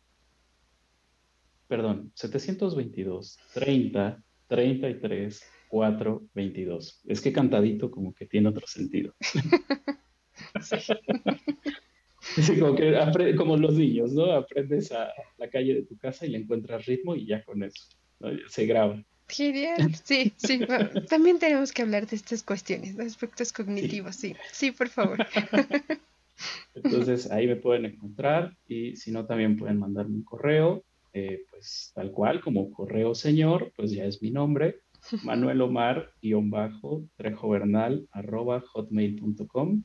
[1.66, 4.22] perdón, 722, 30,
[4.52, 7.00] 33, 4, 22.
[7.06, 9.14] Es que cantadito como que tiene otro sentido.
[13.38, 14.32] como, los niños, ¿no?
[14.32, 17.82] Aprendes a la calle de tu casa y le encuentras ritmo y ya con eso
[18.48, 19.02] se graba.
[19.26, 20.60] Genial, sí, sí.
[21.08, 25.16] También tenemos que hablar de estas cuestiones, de aspectos cognitivos, sí, sí, por favor.
[26.74, 31.92] Entonces ahí me pueden encontrar y si no también pueden mandarme un correo eh, pues
[31.94, 34.80] tal cual como correo señor, pues ya es mi nombre,
[35.24, 36.10] Manuel Omar
[36.44, 39.82] bajo Trejo Bernal arroba hotmail.com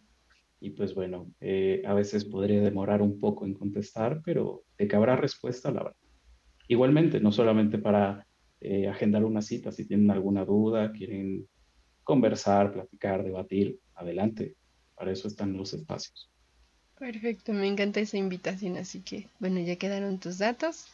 [0.59, 4.95] y pues bueno, eh, a veces podría demorar un poco en contestar, pero de que
[4.95, 5.97] habrá respuesta la verdad.
[6.67, 8.25] Igualmente, no solamente para
[8.59, 11.47] eh, agendar una cita, si tienen alguna duda, quieren
[12.03, 14.55] conversar, platicar, debatir, adelante.
[14.95, 16.31] Para eso están los espacios.
[16.99, 20.88] Perfecto, me encanta esa invitación, así que bueno, ya quedaron tus datos.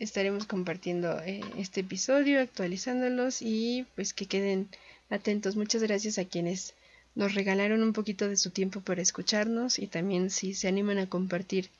[0.00, 4.68] estaremos compartiendo eh, este episodio, actualizándolos y pues que queden
[5.08, 5.54] atentos.
[5.54, 6.74] Muchas gracias a quienes
[7.14, 11.08] nos regalaron un poquito de su tiempo para escucharnos y también si se animan a
[11.08, 11.70] compartir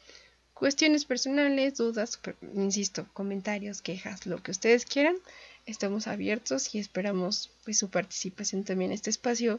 [0.55, 2.21] cuestiones personales, dudas,
[2.55, 5.17] insisto, comentarios, quejas, lo que ustedes quieran,
[5.67, 8.93] estamos abiertos y esperamos pues su participación también.
[8.93, 9.59] Este espacio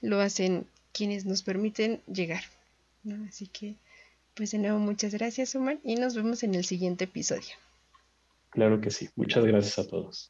[0.00, 2.44] lo hacen quienes nos permiten llegar.
[3.28, 3.76] Así que
[4.34, 7.54] pues de nuevo muchas gracias Omar y nos vemos en el siguiente episodio.
[8.50, 9.10] Claro que sí.
[9.16, 10.26] Muchas gracias a todos.